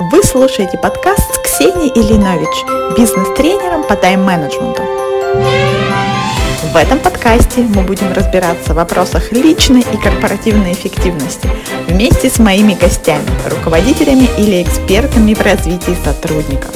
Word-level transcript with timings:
Вы 0.00 0.24
слушаете 0.24 0.76
подкаст 0.76 1.32
с 1.32 1.38
Ксенией 1.38 1.92
Ильинович, 1.94 2.96
бизнес-тренером 2.98 3.84
по 3.84 3.94
тайм-менеджменту. 3.94 4.82
В 6.72 6.76
этом 6.76 6.98
подкасте 6.98 7.60
мы 7.60 7.82
будем 7.82 8.12
разбираться 8.12 8.72
в 8.72 8.76
вопросах 8.76 9.30
личной 9.30 9.82
и 9.82 9.96
корпоративной 9.96 10.72
эффективности 10.72 11.48
вместе 11.86 12.28
с 12.28 12.40
моими 12.40 12.74
гостями, 12.74 13.30
руководителями 13.48 14.28
или 14.36 14.64
экспертами 14.64 15.32
в 15.32 15.40
развитии 15.40 15.96
сотрудников. 16.04 16.74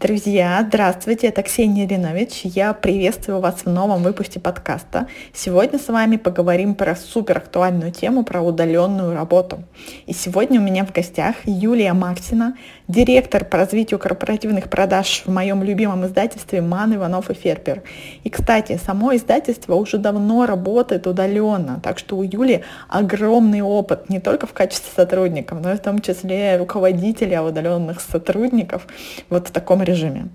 Друзья, 0.00 0.64
здравствуйте, 0.66 1.26
это 1.26 1.42
Ксения 1.42 1.86
Ринович. 1.86 2.40
Я 2.44 2.72
приветствую 2.72 3.38
вас 3.40 3.66
в 3.66 3.68
новом 3.68 4.02
выпуске 4.02 4.40
подкаста. 4.40 5.08
Сегодня 5.34 5.78
с 5.78 5.88
вами 5.88 6.16
поговорим 6.16 6.74
про 6.74 6.96
супер 6.96 7.36
актуальную 7.36 7.92
тему, 7.92 8.24
про 8.24 8.40
удаленную 8.40 9.14
работу. 9.14 9.62
И 10.06 10.14
сегодня 10.14 10.58
у 10.58 10.64
меня 10.64 10.86
в 10.86 10.92
гостях 10.92 11.36
Юлия 11.44 11.92
Максина, 11.92 12.56
директор 12.90 13.44
по 13.44 13.56
развитию 13.56 14.00
корпоративных 14.00 14.68
продаж 14.68 15.22
в 15.24 15.30
моем 15.30 15.62
любимом 15.62 16.04
издательстве 16.06 16.60
«Ман, 16.60 16.94
Иванов 16.94 17.30
и 17.30 17.34
Ферпер». 17.34 17.82
И, 18.24 18.30
кстати, 18.30 18.80
само 18.84 19.14
издательство 19.14 19.74
уже 19.76 19.98
давно 19.98 20.44
работает 20.44 21.06
удаленно, 21.06 21.80
так 21.82 21.98
что 21.98 22.16
у 22.16 22.22
Юли 22.22 22.64
огромный 22.88 23.62
опыт 23.62 24.10
не 24.10 24.18
только 24.18 24.46
в 24.46 24.52
качестве 24.52 24.90
сотрудников, 24.94 25.60
но 25.62 25.72
и 25.72 25.76
в 25.76 25.80
том 25.80 26.00
числе 26.00 26.56
руководителя 26.56 27.42
удаленных 27.42 28.00
сотрудников 28.00 28.86
вот 29.28 29.48
в 29.48 29.50
таком 29.52 29.82
режиме. 29.82 30.28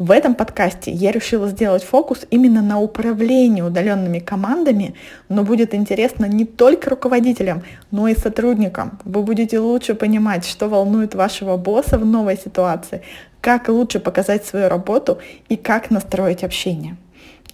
В 0.00 0.12
этом 0.12 0.34
подкасте 0.34 0.90
я 0.90 1.12
решила 1.12 1.46
сделать 1.48 1.84
фокус 1.84 2.20
именно 2.30 2.62
на 2.62 2.80
управлении 2.80 3.60
удаленными 3.60 4.18
командами, 4.18 4.94
но 5.28 5.42
будет 5.42 5.74
интересно 5.74 6.24
не 6.24 6.46
только 6.46 6.88
руководителям, 6.88 7.64
но 7.90 8.08
и 8.08 8.16
сотрудникам. 8.16 8.98
Вы 9.04 9.22
будете 9.22 9.58
лучше 9.58 9.94
понимать, 9.94 10.46
что 10.46 10.70
волнует 10.70 11.14
вашего 11.14 11.58
босса 11.58 11.98
в 11.98 12.06
новой 12.06 12.38
ситуации, 12.38 13.02
как 13.42 13.68
лучше 13.68 14.00
показать 14.00 14.46
свою 14.46 14.70
работу 14.70 15.18
и 15.50 15.56
как 15.58 15.90
настроить 15.90 16.44
общение. 16.44 16.96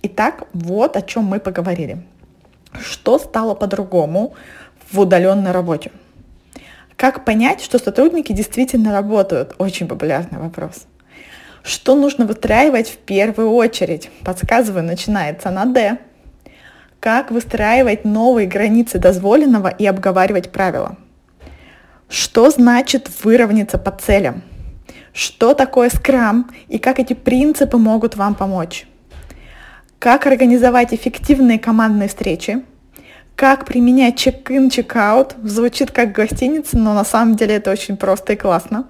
Итак, 0.03 0.45
вот 0.53 0.97
о 0.97 1.03
чем 1.03 1.25
мы 1.25 1.41
поговорили. 1.41 1.99
Что 2.81 3.19
стало 3.19 3.56
по-другому 3.56 4.34
в 4.93 5.01
удаленной 5.01 5.51
работе? 5.51 5.91
Как 6.95 7.25
понять, 7.25 7.61
что 7.61 7.81
сотрудники 7.81 8.33
действительно 8.33 8.93
работают? 8.93 9.56
Очень 9.59 9.89
популярный 9.89 10.39
вопрос. 10.39 10.87
Что 11.67 11.97
нужно 11.97 12.27
выстраивать 12.27 12.89
в 12.89 12.97
первую 12.97 13.50
очередь? 13.50 14.09
Подсказываю, 14.22 14.84
начинается 14.84 15.50
на 15.50 15.64
«Д». 15.64 15.98
Как 17.00 17.33
выстраивать 17.33 18.05
новые 18.05 18.47
границы 18.47 19.00
дозволенного 19.00 19.67
и 19.67 19.84
обговаривать 19.84 20.53
правила? 20.53 20.97
Что 22.09 22.50
значит 22.50 23.11
выровняться 23.25 23.78
по 23.78 23.91
целям? 23.91 24.44
Что 25.12 25.55
такое 25.55 25.91
скрам 25.91 26.53
и 26.69 26.78
как 26.78 27.00
эти 27.00 27.14
принципы 27.14 27.78
могут 27.78 28.14
вам 28.14 28.37
помочь? 28.37 28.87
Как 29.98 30.28
организовать 30.28 30.94
эффективные 30.94 31.59
командные 31.59 32.09
встречи? 32.09 32.62
Как 33.34 33.64
применять 33.64 34.17
чек-ин, 34.17 34.70
чек-аут? 34.70 35.34
Звучит 35.42 35.91
как 35.91 36.12
гостиница, 36.12 36.78
но 36.78 36.94
на 36.94 37.05
самом 37.05 37.34
деле 37.34 37.56
это 37.56 37.72
очень 37.72 37.97
просто 37.97 38.34
и 38.34 38.37
классно 38.37 38.87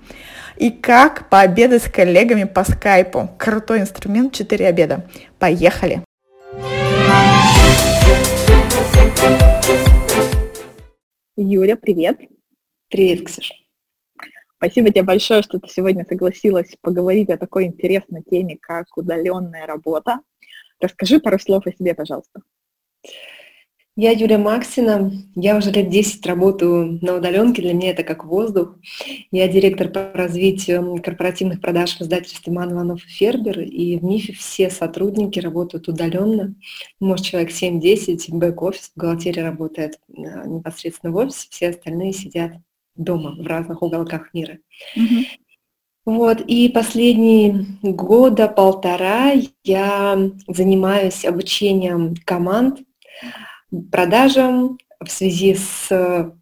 и 0.56 0.70
как 0.70 1.28
пообедать 1.28 1.82
с 1.82 1.90
коллегами 1.90 2.44
по 2.44 2.64
скайпу. 2.64 3.28
Крутой 3.38 3.80
инструмент 3.80 4.34
4 4.34 4.66
обеда. 4.66 5.08
Поехали! 5.38 6.02
Юля, 11.36 11.76
привет. 11.76 12.18
Привет, 12.88 13.26
Ксюша. 13.26 13.54
Спасибо 14.56 14.88
тебе 14.88 15.02
большое, 15.02 15.42
что 15.42 15.58
ты 15.58 15.68
сегодня 15.68 16.06
согласилась 16.08 16.74
поговорить 16.80 17.28
о 17.28 17.36
такой 17.36 17.66
интересной 17.66 18.22
теме, 18.22 18.56
как 18.58 18.86
удаленная 18.96 19.66
работа. 19.66 20.20
Расскажи 20.80 21.20
пару 21.20 21.38
слов 21.38 21.66
о 21.66 21.72
себе, 21.72 21.94
пожалуйста. 21.94 22.40
Я 23.98 24.10
Юлия 24.10 24.36
Максина, 24.36 25.10
я 25.34 25.56
уже 25.56 25.70
лет 25.70 25.88
10 25.88 26.26
работаю 26.26 26.98
на 27.00 27.14
удаленке, 27.14 27.62
для 27.62 27.72
меня 27.72 27.92
это 27.92 28.04
как 28.04 28.26
воздух. 28.26 28.76
Я 29.30 29.48
директор 29.48 29.88
по 29.88 30.12
развитию 30.12 31.02
корпоративных 31.02 31.62
продаж 31.62 31.96
в 31.96 32.02
издательстве 32.02 32.52
Ман 32.52 32.72
Иванов 32.72 33.02
и 33.02 33.08
Фербер, 33.08 33.60
и 33.60 33.96
в 33.96 34.04
МИФе 34.04 34.34
все 34.34 34.68
сотрудники 34.68 35.40
работают 35.40 35.88
удаленно. 35.88 36.54
Может, 37.00 37.24
человек 37.24 37.50
7-10, 37.50 38.28
бэк-офис, 38.32 38.92
бухгалтерия 38.94 39.44
работает 39.44 39.98
э, 40.08 40.46
непосредственно 40.46 41.14
в 41.14 41.16
офисе, 41.16 41.48
все 41.48 41.70
остальные 41.70 42.12
сидят 42.12 42.52
дома 42.96 43.34
в 43.38 43.46
разных 43.46 43.80
уголках 43.80 44.34
мира. 44.34 44.58
Mm-hmm. 44.94 45.24
Вот, 46.04 46.42
и 46.42 46.68
последние 46.68 47.64
года 47.80 48.46
полтора 48.46 49.32
я 49.64 50.30
занимаюсь 50.48 51.24
обучением 51.24 52.14
команд 52.26 52.80
продажам 53.90 54.78
в 55.00 55.10
связи 55.10 55.54
с 55.54 56.32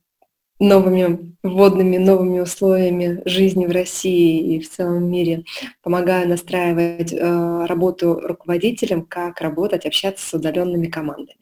новыми 0.61 1.37
вводными, 1.43 1.97
новыми 1.97 2.41
условиями 2.41 3.23
жизни 3.25 3.67
в 3.67 3.73
России 3.73 4.55
и 4.55 4.61
в 4.61 4.71
целом 4.71 5.11
мире. 5.11 5.45
Помогаю 5.83 6.29
настраивать 6.29 7.13
э, 7.13 7.67
работу 7.67 8.21
руководителям, 8.21 9.03
как 9.03 9.41
работать, 9.41 9.85
общаться 9.85 10.27
с 10.27 10.35
удаленными 10.35 10.87
командами. 10.87 11.39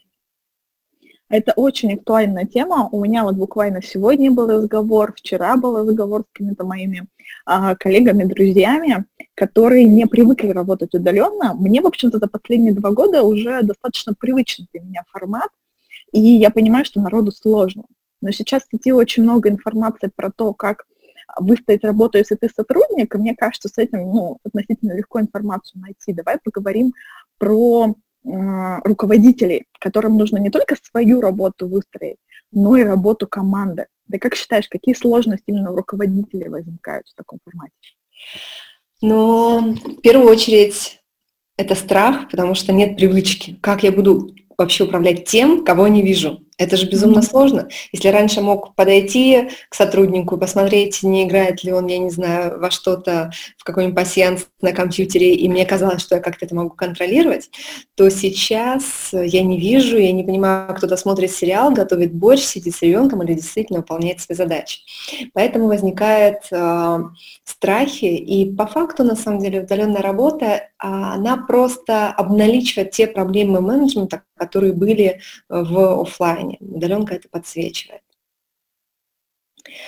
Это 1.28 1.54
очень 1.56 1.94
актуальная 1.94 2.44
тема. 2.44 2.90
У 2.92 3.02
меня 3.02 3.24
вот 3.24 3.36
буквально 3.36 3.80
сегодня 3.80 4.30
был 4.30 4.48
разговор, 4.48 5.14
вчера 5.16 5.56
был 5.56 5.78
разговор 5.78 6.22
с 6.22 6.24
какими-то 6.30 6.64
моими 6.64 7.06
а, 7.46 7.74
коллегами, 7.74 8.24
друзьями, 8.24 9.06
которые 9.34 9.84
не 9.84 10.06
привыкли 10.06 10.48
работать 10.48 10.94
удаленно. 10.94 11.54
Мне, 11.54 11.80
в 11.80 11.86
общем-то, 11.86 12.18
за 12.18 12.28
последние 12.28 12.74
два 12.74 12.90
года 12.90 13.22
уже 13.22 13.62
достаточно 13.62 14.12
привычный 14.12 14.68
для 14.74 14.82
меня 14.82 15.04
формат. 15.10 15.48
И 16.12 16.20
я 16.20 16.50
понимаю, 16.50 16.84
что 16.84 17.00
народу 17.00 17.32
сложно. 17.32 17.84
Но 18.20 18.30
сейчас 18.30 18.62
в 18.62 18.68
сети 18.70 18.92
очень 18.92 19.24
много 19.24 19.48
информации 19.48 20.10
про 20.14 20.30
то, 20.30 20.54
как 20.54 20.84
выставить 21.38 21.84
работу, 21.84 22.18
если 22.18 22.34
ты 22.34 22.48
сотрудник, 22.54 23.14
и 23.14 23.18
мне 23.18 23.34
кажется, 23.34 23.68
с 23.68 23.78
этим 23.78 24.00
ну, 24.12 24.38
относительно 24.44 24.92
легко 24.92 25.20
информацию 25.20 25.80
найти. 25.80 26.12
Давай 26.12 26.38
поговорим 26.42 26.92
про 27.38 27.94
э, 28.24 28.78
руководителей, 28.84 29.66
которым 29.80 30.18
нужно 30.18 30.38
не 30.38 30.50
только 30.50 30.76
свою 30.90 31.20
работу 31.20 31.68
выстроить, 31.68 32.18
но 32.50 32.76
и 32.76 32.84
работу 32.84 33.26
команды. 33.26 33.86
Да 34.06 34.18
как 34.18 34.34
считаешь, 34.34 34.68
какие 34.68 34.94
сложности 34.94 35.44
именно 35.46 35.72
у 35.72 35.76
руководителей 35.76 36.48
возникают 36.48 37.08
в 37.08 37.14
таком 37.14 37.38
формате? 37.44 37.74
Ну, 39.00 39.74
в 39.74 40.00
первую 40.00 40.28
очередь, 40.28 41.00
это 41.56 41.74
страх, 41.74 42.28
потому 42.30 42.54
что 42.54 42.72
нет 42.72 42.96
привычки. 42.96 43.58
Как 43.60 43.82
я 43.82 43.90
буду 43.90 44.34
вообще 44.62 44.84
управлять 44.84 45.24
тем, 45.26 45.64
кого 45.64 45.88
не 45.88 46.02
вижу. 46.02 46.40
Это 46.58 46.76
же 46.76 46.86
безумно 46.86 47.20
mm-hmm. 47.20 47.22
сложно. 47.30 47.68
Если 47.92 48.08
раньше 48.08 48.40
мог 48.42 48.74
подойти 48.74 49.48
к 49.68 49.74
сотруднику, 49.74 50.36
посмотреть, 50.36 51.02
не 51.02 51.24
играет 51.24 51.64
ли 51.64 51.72
он, 51.72 51.86
я 51.86 51.98
не 51.98 52.10
знаю, 52.10 52.60
во 52.60 52.70
что-то, 52.70 53.32
в 53.56 53.64
какой-нибудь 53.64 53.96
пассианс 53.96 54.46
на 54.60 54.72
компьютере, 54.72 55.34
и 55.34 55.48
мне 55.48 55.64
казалось, 55.64 56.02
что 56.02 56.16
я 56.16 56.20
как-то 56.20 56.44
это 56.44 56.54
могу 56.54 56.70
контролировать, 56.70 57.50
то 57.96 58.10
сейчас 58.10 59.10
я 59.12 59.42
не 59.42 59.58
вижу, 59.58 59.96
я 59.96 60.12
не 60.12 60.24
понимаю, 60.24 60.74
кто-то 60.74 60.96
смотрит 60.96 61.32
сериал, 61.32 61.72
готовит 61.72 62.12
борщ, 62.12 62.42
сидит 62.42 62.74
с 62.74 62.82
ребенком 62.82 63.22
или 63.22 63.34
действительно 63.34 63.80
выполняет 63.80 64.20
свои 64.20 64.36
задачи. 64.36 64.80
Поэтому 65.32 65.68
возникают 65.68 66.38
э, 66.50 66.98
страхи, 67.44 68.04
и 68.04 68.54
по 68.54 68.66
факту, 68.66 69.04
на 69.04 69.16
самом 69.16 69.40
деле, 69.40 69.62
удаленная 69.62 70.02
работа, 70.02 70.46
э, 70.46 70.60
она 70.80 71.38
просто 71.38 72.08
обналичивает 72.08 72.90
те 72.90 73.06
проблемы 73.06 73.60
менеджмента, 73.60 74.22
которые 74.36 74.72
были 74.72 75.20
в 75.48 76.02
офлайне 76.02 76.41
удаленке. 76.42 76.64
Удаленка 76.64 77.14
это 77.14 77.28
подсвечивает. 77.28 78.02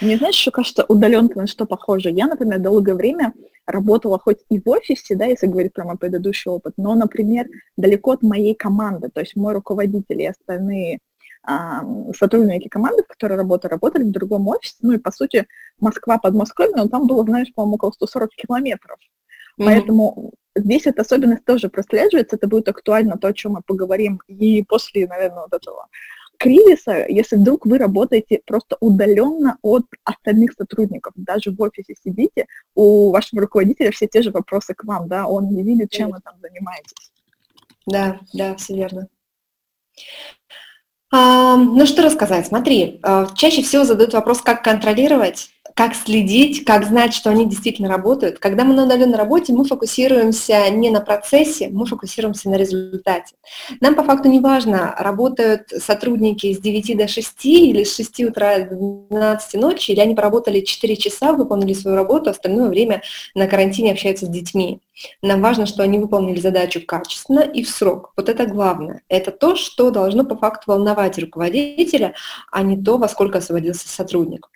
Мне 0.01 0.17
знаешь, 0.17 0.37
еще 0.37 0.51
кажется, 0.51 0.85
удаленка 0.89 1.39
на 1.39 1.47
что 1.47 1.67
похоже? 1.67 2.11
Я, 2.11 2.27
например, 2.27 2.61
долгое 2.61 2.95
время 2.95 3.33
работала 3.67 4.19
хоть 4.19 4.39
и 4.49 4.61
в 4.61 4.69
офисе, 4.69 5.17
да, 5.17 5.25
если 5.25 5.47
говорить 5.47 5.73
про 5.73 5.85
мой 5.85 5.97
предыдущий 5.97 6.51
опыт, 6.51 6.75
но, 6.77 6.95
например, 6.95 7.49
далеко 7.77 8.13
от 8.13 8.23
моей 8.23 8.55
команды, 8.55 9.09
то 9.13 9.21
есть 9.21 9.37
мой 9.37 9.55
руководитель 9.55 10.21
и 10.21 10.27
остальные 10.27 10.99
а, 11.43 11.83
сотрудники 12.17 12.69
команды, 12.69 13.03
в 13.03 13.07
которой 13.07 13.37
работаю, 13.37 13.71
работали 13.71 14.05
в 14.05 14.11
другом 14.11 14.49
офисе, 14.49 14.77
ну 14.83 14.93
и, 14.93 14.99
по 14.99 15.11
сути, 15.11 15.47
Москва 15.79 16.19
под 16.19 16.35
Москвой, 16.35 16.71
но 16.75 16.89
там 16.89 17.07
было, 17.07 17.25
знаешь, 17.25 17.53
по-моему, 17.55 17.75
около 17.77 17.91
140 17.91 18.31
километров. 18.31 18.99
Mm-hmm. 18.99 19.65
Поэтому 19.65 20.33
здесь 20.57 20.87
эта 20.87 21.03
особенность 21.03 21.45
тоже 21.45 21.69
прослеживается, 21.69 22.37
это 22.37 22.47
будет 22.47 22.69
актуально 22.69 23.19
то, 23.19 23.29
о 23.29 23.33
чем 23.33 23.53
мы 23.53 23.63
поговорим 23.65 24.21
и 24.27 24.63
после, 24.63 25.07
наверное, 25.07 25.43
вот 25.43 25.53
этого 25.53 25.89
кризиса, 26.45 27.07
если 27.09 27.37
вдруг 27.37 27.65
вы 27.65 27.79
работаете 27.79 28.41
просто 28.45 28.77
удаленно 28.81 29.57
от 29.63 29.85
остальных 30.05 30.53
сотрудников, 30.53 31.15
даже 31.17 31.51
в 31.51 31.61
офисе 31.63 31.95
сидите, 32.05 32.47
у 32.75 33.11
вашего 33.11 33.41
руководителя 33.41 33.91
все 33.91 34.07
те 34.07 34.21
же 34.21 34.31
вопросы 34.31 34.75
к 34.75 34.85
вам, 34.85 35.09
да, 35.09 35.27
он 35.27 35.49
не 35.49 35.63
видит, 35.63 35.91
чем 35.91 36.11
вы 36.11 36.21
там 36.23 36.35
занимаетесь. 36.43 37.11
Да, 37.87 38.21
да, 38.35 38.55
все 38.57 38.77
верно. 38.77 39.09
Ну 41.11 41.87
что 41.87 42.03
рассказать, 42.03 42.47
смотри, 42.47 42.99
а, 43.03 43.27
чаще 43.35 43.63
всего 43.63 43.85
задают 43.85 44.13
вопрос, 44.13 44.43
как 44.43 44.65
контролировать, 44.65 45.51
как 45.75 45.97
следить, 45.97 46.65
как 46.65 46.85
знать, 46.87 47.13
что 47.13 47.31
они 47.31 47.47
действительно 47.47 47.89
работают. 47.89 48.39
Когда 48.39 48.65
мы 48.65 48.75
на 48.75 48.85
удаленной 48.85 49.19
работе, 49.19 49.53
мы 49.53 49.65
фокусируемся 49.65 50.71
не 50.71 50.89
на 50.91 51.01
процессе, 51.01 51.69
мы 51.69 51.85
фокусируемся 51.85 52.49
на 52.49 52.55
результате. 52.55 53.35
Нам 53.81 53.97
по 53.97 54.05
факту 54.05 54.29
не 54.29 54.39
важно, 54.39 54.95
работают 54.97 55.69
сотрудники 55.79 56.53
с 56.53 56.59
9 56.59 56.97
до 56.97 57.09
6 57.09 57.45
или 57.47 57.83
с 57.83 57.97
6 57.97 58.25
утра 58.25 58.61
до 58.61 58.77
12 58.77 59.55
ночи, 59.55 59.91
или 59.91 60.01
они 60.01 60.15
поработали 60.15 60.61
4 60.61 60.97
часа, 60.97 61.33
выполнили 61.33 61.73
свою 61.73 61.97
работу, 61.97 62.31
остальное 62.31 62.69
время 62.69 63.03
на 63.35 63.49
карантине 63.49 63.93
общаются 63.93 64.27
с 64.27 64.29
детьми. 64.29 64.81
Нам 65.23 65.43
важно, 65.43 65.67
что 65.67 65.83
они 65.83 65.99
выполнили 65.99 66.39
задачу 66.39 66.81
качественно 66.87 67.41
и 67.41 67.65
в 67.65 67.69
срок. 67.69 68.13
Вот 68.17 68.29
это 68.29 68.47
главное. 68.47 69.03
Это 69.09 69.33
то, 69.33 69.57
что 69.57 69.91
должно 69.91 70.25
по 70.25 70.37
факту 70.37 70.65
волновать 70.69 71.19
руководителя, 71.19 72.15
а 72.53 72.63
не 72.63 72.81
то, 72.81 72.97
во 72.97 73.09
сколько 73.09 73.39
освободился 73.39 73.89
сотрудник. 73.89 74.49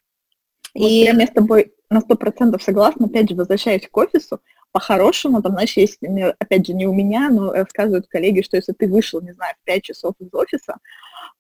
Вот 0.79 0.87
и... 0.89 1.05
Я 1.05 1.27
с 1.27 1.31
тобой 1.31 1.73
на 1.91 2.01
сто 2.01 2.17
процентов 2.17 2.63
согласна. 2.63 3.07
Опять 3.07 3.29
же, 3.31 3.35
возвращаясь 3.37 3.89
к 3.89 3.97
офису, 3.97 4.41
по-хорошему, 4.73 5.43
там, 5.43 5.53
знаешь, 5.53 5.77
есть, 5.77 5.99
опять 6.39 6.67
же, 6.67 6.75
не 6.75 6.87
у 6.87 6.93
меня, 6.93 7.31
но 7.31 7.53
рассказывают 7.53 8.07
коллеги, 8.07 8.43
что 8.43 8.57
если 8.57 8.73
ты 8.73 8.87
вышел, 8.87 9.21
не 9.21 9.33
знаю, 9.33 9.55
в 9.61 9.65
5 9.65 9.83
часов 9.83 10.15
из 10.21 10.33
офиса, 10.33 10.77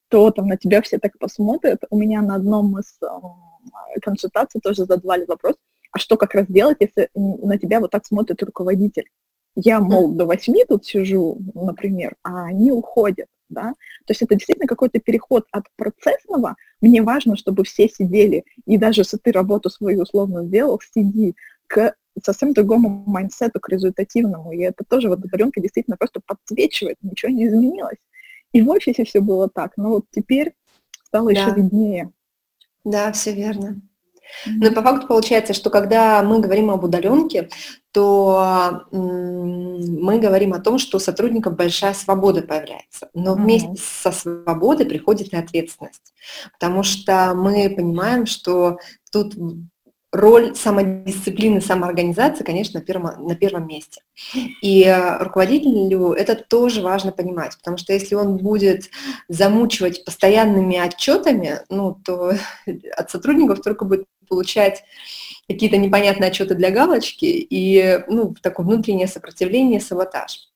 то 0.08 0.30
там 0.30 0.48
на 0.48 0.56
тебя 0.56 0.82
все 0.82 0.98
так 0.98 1.16
посмотрят. 1.18 1.84
У 1.90 1.98
меня 1.98 2.22
на 2.22 2.36
одном 2.36 2.78
из 2.78 2.98
э, 3.02 4.00
консультаций 4.00 4.60
тоже 4.60 4.86
задавали 4.86 5.24
вопрос, 5.26 5.54
а 5.92 5.98
что 5.98 6.16
как 6.16 6.34
раз 6.34 6.46
делать, 6.48 6.78
если 6.80 7.10
на 7.14 7.58
тебя 7.58 7.80
вот 7.80 7.90
так 7.90 8.06
смотрит 8.06 8.42
руководитель? 8.42 9.08
Я, 9.54 9.80
мол, 9.80 10.12
до 10.12 10.24
восьми 10.24 10.64
тут 10.66 10.86
сижу, 10.86 11.38
например, 11.54 12.14
а 12.22 12.44
они 12.44 12.70
уходят, 12.70 13.26
да? 13.48 13.72
То 14.06 14.10
есть 14.10 14.22
это 14.22 14.34
действительно 14.34 14.66
какой-то 14.66 15.00
переход 15.00 15.46
от 15.52 15.64
процессного, 15.76 16.56
мне 16.80 17.02
важно, 17.02 17.36
чтобы 17.36 17.64
все 17.64 17.88
сидели, 17.88 18.44
и 18.66 18.78
даже 18.78 19.02
если 19.02 19.16
ты 19.16 19.32
работу 19.32 19.70
свою 19.70 20.02
условно 20.02 20.44
сделал, 20.44 20.80
сиди, 20.94 21.34
к 21.66 21.94
совсем 22.22 22.52
другому 22.52 23.04
mindset 23.06 23.48
у, 23.48 23.60
к 23.60 23.68
результативному, 23.68 24.52
и 24.52 24.58
это 24.58 24.84
тоже 24.84 25.08
вот 25.08 25.24
удаленка 25.24 25.60
действительно 25.60 25.96
просто 25.96 26.20
подсвечивает, 26.24 26.96
ничего 27.02 27.30
не 27.30 27.46
изменилось. 27.46 27.98
И 28.52 28.62
в 28.62 28.68
офисе 28.70 29.04
все 29.04 29.20
было 29.20 29.48
так, 29.48 29.76
но 29.76 29.90
вот 29.90 30.04
теперь 30.10 30.54
стало 31.04 31.32
да. 31.32 31.40
еще 31.40 31.54
виднее. 31.54 32.12
Да, 32.84 33.12
все 33.12 33.34
верно. 33.34 33.80
Но 34.46 34.68
ну 34.68 34.74
по 34.74 34.82
факту 34.82 35.06
получается, 35.06 35.54
что 35.54 35.70
когда 35.70 36.22
мы 36.22 36.40
говорим 36.40 36.70
об 36.70 36.84
удаленке, 36.84 37.48
то 37.92 38.84
мы 38.92 40.18
говорим 40.18 40.52
о 40.52 40.60
том, 40.60 40.78
что 40.78 40.98
у 40.98 41.00
сотрудников 41.00 41.56
большая 41.56 41.94
свобода 41.94 42.42
появляется. 42.42 43.08
Но 43.14 43.34
вместе 43.34 43.68
mm-hmm. 43.68 44.02
со 44.02 44.12
свободой 44.12 44.86
приходит 44.86 45.32
и 45.32 45.36
ответственность. 45.36 46.12
Потому 46.52 46.82
что 46.82 47.32
мы 47.34 47.70
понимаем, 47.70 48.26
что 48.26 48.78
тут 49.10 49.34
роль 50.12 50.54
самодисциплины, 50.54 51.60
самоорганизации, 51.60 52.44
конечно, 52.44 52.80
на 52.80 52.86
первом, 52.86 53.26
на 53.26 53.34
первом 53.34 53.66
месте. 53.66 54.00
И 54.62 54.84
э, 54.84 55.18
руководителю 55.18 56.12
это 56.12 56.34
тоже 56.34 56.80
важно 56.80 57.12
понимать, 57.12 57.56
потому 57.58 57.76
что 57.76 57.92
если 57.92 58.14
он 58.14 58.38
будет 58.38 58.90
замучивать 59.28 60.04
постоянными 60.04 60.78
отчетами, 60.78 61.60
ну, 61.68 61.98
то 62.04 62.32
от 62.96 63.10
сотрудников 63.10 63.60
только 63.60 63.84
будет 63.84 64.06
получать 64.28 64.82
какие-то 65.48 65.76
непонятные 65.76 66.28
отчеты 66.28 66.54
для 66.54 66.70
галочки 66.70 67.24
и 67.24 68.00
ну, 68.08 68.34
такое 68.42 68.66
внутреннее 68.66 69.06
сопротивление, 69.06 69.80
саботаж. 69.80 70.48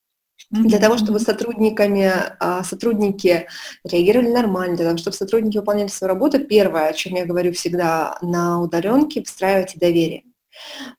Для 0.51 0.79
того, 0.79 0.99
чтобы 0.99 1.19
сотрудниками, 1.19 2.13
а, 2.39 2.63
сотрудники 2.63 3.47
реагировали 3.85 4.29
нормально, 4.29 4.77
для 4.77 4.85
того, 4.87 4.99
чтобы 4.99 5.17
сотрудники 5.17 5.57
выполняли 5.57 5.89
свою 5.89 6.13
работу, 6.13 6.41
первое, 6.41 6.89
о 6.89 6.93
чем 6.93 7.15
я 7.15 7.25
говорю 7.25 7.53
всегда 7.53 8.19
на 8.21 8.61
удаленке, 8.61 9.23
встраивайте 9.23 9.79
доверие. 9.79 10.25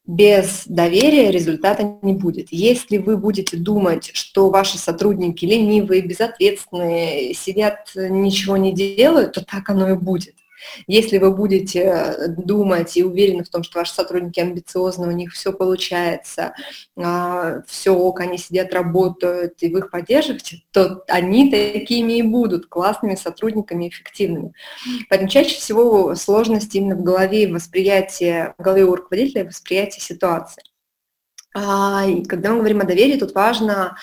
Без 0.06 0.64
доверия 0.66 1.30
результата 1.30 2.00
не 2.02 2.14
будет. 2.14 2.48
Если 2.52 2.98
вы 2.98 3.18
будете 3.18 3.56
думать, 3.58 4.10
что 4.14 4.50
ваши 4.50 4.80
сотрудники 4.80 5.46
ленивые, 5.46 6.02
безответственные, 6.02 7.36
сидят, 7.36 7.92
ничего 7.96 8.58
не 8.58 8.74
делают, 8.74 9.34
то 9.34 9.46
так 9.46 9.70
оно 9.70 9.92
и 9.92 9.96
будет. 9.96 10.34
Если 10.88 11.18
вы 11.18 11.32
будете 11.32 11.80
э, 11.82 12.28
думать 12.28 12.98
и 12.98 13.04
уверены 13.04 13.44
в 13.44 13.50
том, 13.50 13.64
что 13.64 13.80
ваши 13.80 13.94
сотрудники 13.94 14.40
амбициозны, 14.40 15.08
у 15.08 15.12
них 15.12 15.34
все 15.34 15.54
получается, 15.54 16.54
а, 16.98 17.62
все 17.68 17.92
ок, 17.92 18.22
они 18.22 18.38
сидят, 18.38 18.74
работают, 18.74 19.56
и 19.62 19.70
вы 19.70 19.80
их 19.80 19.92
поддерживаете, 19.92 20.64
то 20.72 21.04
они 21.08 21.50
такими 21.50 22.14
и 22.14 22.22
будут 22.22 22.68
классными 22.68 23.16
сотрудниками, 23.16 23.90
эффективными. 23.90 24.54
Поэтому 25.10 25.30
чаще 25.30 25.56
всего 25.56 26.16
сложность 26.16 26.74
именно 26.76 26.96
в 26.96 27.04
голове 27.04 27.52
восприятия, 27.52 28.54
в 28.58 28.64
голове 28.64 28.86
у 28.86 28.96
руководителя 28.96 29.46
восприятия 29.46 30.02
ситуации. 30.02 30.64
А, 31.56 32.06
когда 32.28 32.50
мы 32.52 32.58
говорим 32.58 32.82
о 32.82 32.86
доверии, 32.86 33.18
тут 33.18 33.36
важно 33.36 33.96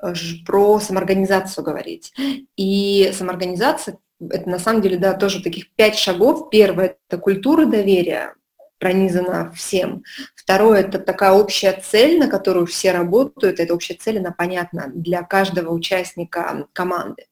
э, 0.00 0.12
про 0.46 0.78
самоорганизацию 0.78 1.64
говорить. 1.64 2.12
И 2.56 3.10
самоорганизация 3.14 3.98
это 4.20 4.48
на 4.48 4.58
самом 4.58 4.82
деле, 4.82 4.98
да, 4.98 5.14
тоже 5.14 5.42
таких 5.42 5.70
пять 5.74 5.96
шагов. 5.96 6.50
Первое– 6.50 6.96
это 7.08 7.18
культура 7.18 7.66
доверия, 7.66 8.34
пронизана 8.78 9.52
всем. 9.52 10.02
Второе– 10.34 10.80
это 10.82 10.98
такая 10.98 11.32
общая 11.32 11.72
цель, 11.72 12.18
на 12.18 12.28
которую 12.28 12.66
все 12.66 12.92
работают. 12.92 13.60
Эта 13.60 13.74
общая 13.74 13.94
цель, 13.94 14.18
она 14.18 14.32
понятна 14.32 14.90
для 14.92 15.22
каждого 15.22 15.72
участника 15.72 16.66
команды. 16.72 17.27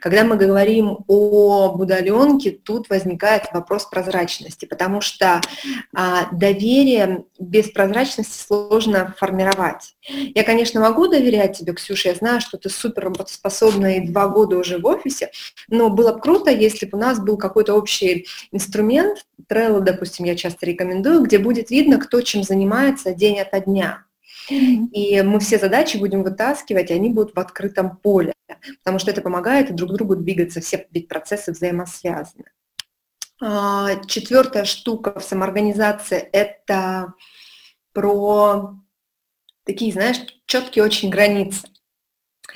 Когда 0.00 0.24
мы 0.24 0.36
говорим 0.36 1.04
об 1.08 1.80
удаленке, 1.80 2.50
тут 2.50 2.88
возникает 2.90 3.44
вопрос 3.52 3.86
прозрачности, 3.86 4.66
потому 4.66 5.00
что 5.00 5.40
а, 5.94 6.28
доверие 6.32 7.24
без 7.38 7.70
прозрачности 7.70 8.46
сложно 8.46 9.14
формировать. 9.18 9.96
Я, 10.08 10.44
конечно, 10.44 10.80
могу 10.80 11.08
доверять 11.08 11.58
тебе, 11.58 11.72
Ксюша, 11.72 12.10
я 12.10 12.14
знаю, 12.14 12.40
что 12.40 12.58
ты 12.58 12.68
супер 12.68 13.04
работоспособна 13.04 13.96
и 13.96 14.08
два 14.08 14.28
года 14.28 14.58
уже 14.58 14.78
в 14.78 14.86
офисе, 14.86 15.30
но 15.68 15.88
было 15.88 16.12
бы 16.12 16.20
круто, 16.20 16.50
если 16.50 16.86
бы 16.86 16.98
у 16.98 17.00
нас 17.00 17.18
был 17.18 17.36
какой-то 17.36 17.74
общий 17.74 18.26
инструмент, 18.52 19.26
Trello, 19.50 19.80
допустим, 19.80 20.26
я 20.26 20.36
часто 20.36 20.66
рекомендую, 20.66 21.22
где 21.22 21.38
будет 21.38 21.70
видно, 21.70 21.98
кто 21.98 22.20
чем 22.20 22.42
занимается 22.42 23.14
день 23.14 23.40
ото 23.40 23.60
дня. 23.60 24.04
И 24.50 25.22
мы 25.22 25.40
все 25.40 25.58
задачи 25.58 25.96
будем 25.96 26.22
вытаскивать, 26.22 26.90
и 26.90 26.94
они 26.94 27.10
будут 27.10 27.34
в 27.34 27.38
открытом 27.38 27.96
поле, 27.96 28.32
потому 28.78 28.98
что 28.98 29.10
это 29.10 29.20
помогает 29.20 29.74
друг 29.74 29.92
другу 29.92 30.16
двигаться, 30.16 30.60
все 30.60 30.86
ведь 30.90 31.08
процессы 31.08 31.52
взаимосвязаны. 31.52 32.44
А, 33.40 34.04
четвертая 34.06 34.64
штука 34.64 35.18
в 35.18 35.24
самоорганизации– 35.24 36.18
это 36.32 37.14
про 37.92 38.74
такие, 39.64 39.92
знаешь, 39.92 40.18
четкие 40.46 40.84
очень 40.84 41.10
границы. 41.10 41.68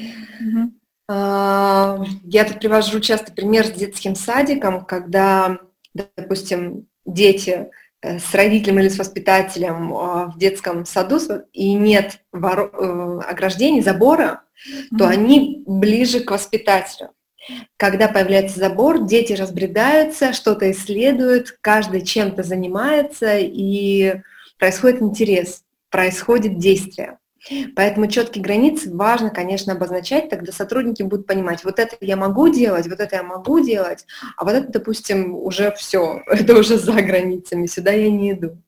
Mm-hmm. 0.00 0.72
Я 1.08 2.44
тут 2.46 2.61
привожу 2.61 3.00
часто 3.00 3.32
пример 3.32 3.66
с 3.66 3.72
детским 3.72 4.14
садиком, 4.14 4.87
когда, 4.87 5.58
допустим, 5.94 6.88
дети 7.04 7.70
с 8.02 8.35
родителем 8.35 8.80
или 8.80 8.88
с 8.88 8.99
воспитателем 8.99 9.94
а, 9.94 10.26
в 10.26 10.38
детском 10.38 10.85
саду 10.85 11.18
и 11.52 11.73
нет 11.75 12.18
воро- 12.35 12.71
э, 12.73 13.30
ограждений, 13.30 13.80
забора, 13.80 14.42
mm-hmm. 14.66 14.99
то 14.99 15.09
они 15.09 15.62
ближе 15.66 16.21
к 16.21 16.30
воспитателю. 16.32 17.11
Когда 17.76 18.09
появляется 18.09 18.59
забор, 18.59 19.04
дети 19.04 19.32
разбредаются, 19.32 20.32
что-то 20.32 20.71
исследуют, 20.71 21.56
каждый 21.61 22.02
чем-то 22.02 22.42
занимается, 22.42 23.38
и 23.38 24.16
происходит 24.59 25.02
интерес, 25.02 25.62
происходит 25.90 26.59
действие. 26.59 27.18
Поэтому 27.75 28.06
четкие 28.06 28.42
границы 28.42 28.94
важно, 28.94 29.30
конечно, 29.30 29.72
обозначать, 29.72 30.28
тогда 30.28 30.52
сотрудники 30.52 31.02
будут 31.02 31.26
понимать, 31.26 31.64
вот 31.64 31.78
это 31.78 31.96
я 32.00 32.16
могу 32.16 32.49
делать, 32.49 32.87
вот 32.87 33.00
это 33.00 33.16
я 33.16 33.22
могу 33.22 33.61
делать, 33.61 34.06
а 34.37 34.44
вот 34.44 34.54
это, 34.54 34.68
допустим, 34.68 35.34
уже 35.34 35.72
все, 35.72 36.22
это 36.26 36.56
уже 36.56 36.78
за 36.78 36.92
границами, 36.92 37.66
сюда 37.66 37.92
я 37.92 38.11
не 38.11 38.32
иду. 38.32 38.58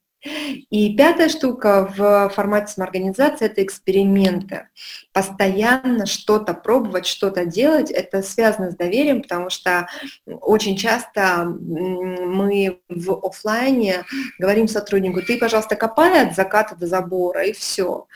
И 0.71 0.97
пятая 0.97 1.29
штука 1.29 1.93
в 1.97 2.31
формате 2.35 2.73
самоорганизации– 2.73 3.45
это 3.47 3.63
эксперименты. 3.63 4.69
Постоянно 5.15 6.07
что-то 6.07 6.55
пробовать, 6.55 7.07
что-то 7.07 7.47
делать– 7.47 7.91
это 7.93 8.21
связано 8.21 8.73
с 8.73 8.77
доверием, 8.77 9.23
потому 9.23 9.49
что 9.49 9.87
очень 10.27 10.77
часто 10.77 11.45
мы 11.47 12.81
в 12.89 13.25
офлайне 13.25 14.03
говорим 14.41 14.67
сотруднику, 14.67 15.23
ты, 15.23 15.39
пожалуйста, 15.39 15.77
копай 15.77 16.27
от 16.27 16.35
заката 16.35 16.75
до 16.75 16.89
забора, 16.89 17.45
и 17.45 17.53
все. 17.53 18.09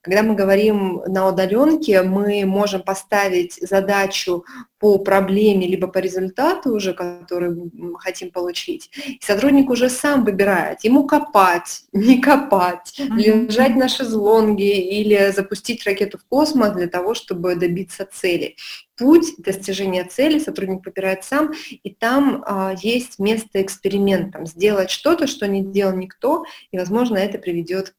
Когда 0.00 0.22
мы 0.22 0.34
говорим 0.34 1.02
на 1.06 1.28
удаленке, 1.28 2.02
мы 2.02 2.46
можем 2.46 2.82
поставить 2.82 3.58
задачу 3.60 4.46
по 4.78 4.98
проблеме, 4.98 5.66
либо 5.66 5.88
по 5.88 5.98
результату 5.98 6.74
уже, 6.74 6.94
который 6.94 7.50
мы 7.50 7.98
хотим 7.98 8.30
получить. 8.30 8.90
И 9.06 9.20
сотрудник 9.20 9.68
уже 9.68 9.90
сам 9.90 10.24
выбирает, 10.24 10.84
ему 10.84 11.06
копать, 11.06 11.84
не 11.92 12.20
копать, 12.20 12.94
mm-hmm. 12.98 13.46
лежать 13.46 13.76
на 13.76 13.88
шезлонге 13.88 14.80
или 14.80 15.32
запустить 15.32 15.84
ракету 15.84 16.18
в 16.18 16.24
космос 16.28 16.45
для 16.54 16.88
того, 16.88 17.14
чтобы 17.14 17.54
добиться 17.56 18.06
цели. 18.10 18.56
путь 18.96 19.34
достижения 19.38 20.04
цели 20.04 20.38
сотрудник 20.38 20.84
выбирает 20.84 21.24
сам, 21.24 21.52
и 21.70 21.90
там 21.94 22.42
а, 22.46 22.74
есть 22.80 23.18
место 23.18 23.60
экспериментам, 23.62 24.46
сделать 24.46 24.90
что-то, 24.90 25.26
что 25.26 25.46
не 25.46 25.64
делал 25.64 25.96
никто, 25.96 26.44
и, 26.70 26.78
возможно, 26.78 27.16
это 27.18 27.38
приведет 27.38 27.94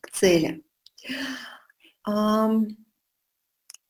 к 0.00 0.10
цели. 0.10 0.62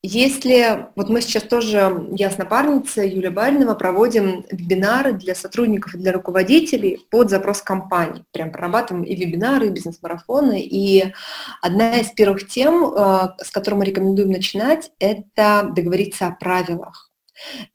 Если, 0.07 0.85
вот 0.95 1.09
мы 1.09 1.19
сейчас 1.19 1.41
тоже, 1.41 2.09
я 2.11 2.29
с 2.29 2.37
напарницей 2.37 3.09
Юлия 3.09 3.31
Баринова, 3.31 3.73
проводим 3.73 4.45
вебинары 4.51 5.13
для 5.13 5.33
сотрудников 5.33 5.95
и 5.95 5.97
для 5.97 6.11
руководителей 6.11 7.03
под 7.09 7.31
запрос 7.31 7.63
компании. 7.63 8.23
Прям 8.31 8.51
прорабатываем 8.51 9.03
и 9.03 9.15
вебинары, 9.15 9.65
и 9.65 9.69
бизнес-марафоны. 9.71 10.61
И 10.61 11.11
одна 11.59 11.97
из 11.97 12.11
первых 12.11 12.47
тем, 12.47 12.85
э, 12.85 13.29
с 13.43 13.49
которой 13.49 13.75
мы 13.75 13.85
рекомендуем 13.85 14.29
начинать, 14.29 14.91
это 14.99 15.71
договориться 15.75 16.27
о 16.27 16.35
правилах. 16.35 17.09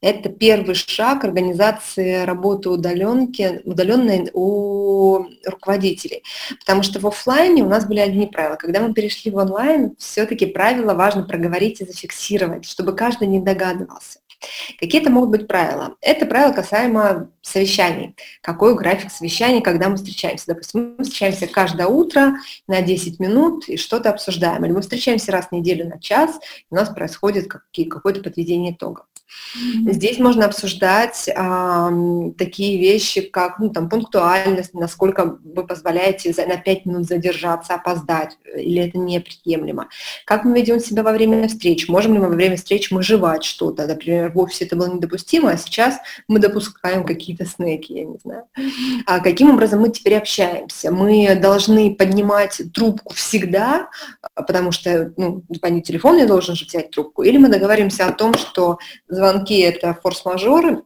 Это 0.01 0.29
первый 0.29 0.75
шаг 0.75 1.23
организации 1.23 2.23
работы 2.23 2.69
удаленки, 2.69 3.61
удаленной 3.65 4.29
у 4.33 5.25
руководителей. 5.45 6.23
Потому 6.59 6.83
что 6.83 6.99
в 6.99 7.07
офлайне 7.07 7.63
у 7.63 7.69
нас 7.69 7.85
были 7.85 7.99
одни 7.99 8.27
правила. 8.27 8.55
Когда 8.55 8.79
мы 8.81 8.93
перешли 8.93 9.31
в 9.31 9.37
онлайн, 9.37 9.95
все-таки 9.97 10.45
правила 10.45 10.93
важно 10.93 11.23
проговорить 11.23 11.81
и 11.81 11.85
зафиксировать, 11.85 12.65
чтобы 12.65 12.95
каждый 12.95 13.27
не 13.27 13.39
догадывался. 13.39 14.19
Какие-то 14.79 15.11
могут 15.11 15.29
быть 15.29 15.47
правила. 15.47 15.95
Это 16.01 16.25
правило 16.25 16.51
касаемо 16.51 17.29
совещаний. 17.41 18.15
Какой 18.41 18.75
график 18.75 19.11
совещаний, 19.11 19.61
когда 19.61 19.87
мы 19.87 19.97
встречаемся. 19.97 20.45
Допустим, 20.47 20.95
мы 20.97 21.03
встречаемся 21.03 21.45
каждое 21.45 21.85
утро 21.85 22.37
на 22.67 22.81
10 22.81 23.19
минут 23.19 23.69
и 23.69 23.77
что-то 23.77 24.09
обсуждаем. 24.09 24.65
Или 24.65 24.71
мы 24.71 24.81
встречаемся 24.81 25.31
раз 25.31 25.47
в 25.47 25.51
неделю 25.51 25.87
на 25.87 25.99
час, 25.99 26.39
и 26.57 26.65
у 26.73 26.75
нас 26.75 26.89
происходит 26.89 27.47
какое-то 27.49 28.21
подведение 28.21 28.73
итогов. 28.73 29.05
Здесь 29.55 30.17
можно 30.19 30.45
обсуждать 30.45 31.29
а, 31.35 31.91
такие 32.37 32.79
вещи, 32.79 33.21
как 33.21 33.59
ну, 33.59 33.69
там, 33.69 33.89
пунктуальность, 33.89 34.73
насколько 34.73 35.37
вы 35.43 35.65
позволяете 35.65 36.31
за, 36.31 36.45
на 36.45 36.57
5 36.57 36.85
минут 36.85 37.07
задержаться, 37.07 37.73
опоздать, 37.73 38.37
или 38.55 38.87
это 38.87 38.97
неприемлемо. 38.97 39.89
Как 40.25 40.45
мы 40.45 40.57
ведем 40.57 40.79
себя 40.79 41.03
во 41.03 41.11
время 41.11 41.47
встреч? 41.47 41.87
Можем 41.89 42.13
ли 42.13 42.19
мы 42.19 42.29
во 42.29 42.35
время 42.35 42.55
встреч 42.55 42.91
мы 42.91 43.03
жевать 43.03 43.43
что-то? 43.43 43.87
Например, 43.87 44.31
в 44.31 44.39
офисе 44.39 44.65
это 44.65 44.75
было 44.75 44.93
недопустимо, 44.93 45.51
а 45.51 45.57
сейчас 45.57 45.97
мы 46.27 46.39
допускаем 46.39 47.03
какие-то 47.03 47.45
снеки, 47.45 47.93
я 47.93 48.05
не 48.05 48.17
знаю. 48.23 48.45
А 49.05 49.19
каким 49.19 49.51
образом 49.51 49.81
мы 49.81 49.89
теперь 49.89 50.15
общаемся? 50.15 50.91
Мы 50.91 51.35
должны 51.35 51.95
поднимать 51.95 52.61
трубку 52.73 53.13
всегда, 53.13 53.89
потому 54.35 54.71
что 54.71 55.13
ну, 55.17 55.43
звонит 55.49 55.85
телефон, 55.85 56.17
я 56.17 56.27
должен 56.27 56.55
же 56.55 56.65
взять 56.65 56.91
трубку. 56.91 57.23
Или 57.23 57.37
мы 57.37 57.49
договоримся 57.49 58.07
о 58.07 58.13
том, 58.13 58.33
что 58.33 58.77
звонки– 59.21 59.59
это 59.59 59.97
форс-мажоры, 60.01 60.81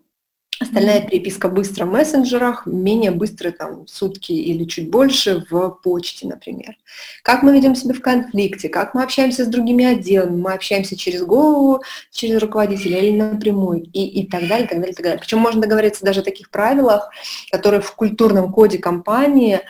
Остальная 0.62 1.02
переписка 1.02 1.50
быстро 1.50 1.86
в 1.86 1.92
мессенджерах, 1.92 2.66
менее 2.66 3.12
быстро, 3.12 3.52
там, 3.52 3.86
сутки 3.88 4.32
или 4.32 4.64
чуть 4.64 4.90
больше 4.90 5.46
в 5.50 5.70
почте, 5.84 6.28
например. 6.28 6.78
Как 7.24 7.44
мы 7.44 7.54
ведем 7.54 7.76
себя 7.76 7.94
в 7.94 8.00
конфликте, 8.00 8.70
как 8.70 8.94
мы 8.94 9.04
общаемся 9.04 9.44
с 9.44 9.50
другими 9.50 9.84
отделами, 9.84 10.40
мы 10.40 10.54
общаемся 10.54 10.96
через 10.96 11.24
голову, 11.24 11.84
через 12.10 12.42
руководителя 12.42 13.00
или 13.00 13.20
напрямую, 13.20 13.84
и, 13.92 14.06
и 14.06 14.28
так 14.30 14.48
далее, 14.48 14.66
так 14.66 14.80
далее, 14.80 14.96
так 14.96 15.04
далее. 15.04 15.20
Причем 15.20 15.40
можно 15.40 15.60
договориться 15.60 16.06
даже 16.06 16.22
о 16.22 16.24
таких 16.24 16.50
правилах, 16.50 17.10
которые 17.52 17.82
в 17.82 17.94
культурном 17.94 18.54
коде 18.54 18.78
компании– 18.78 19.60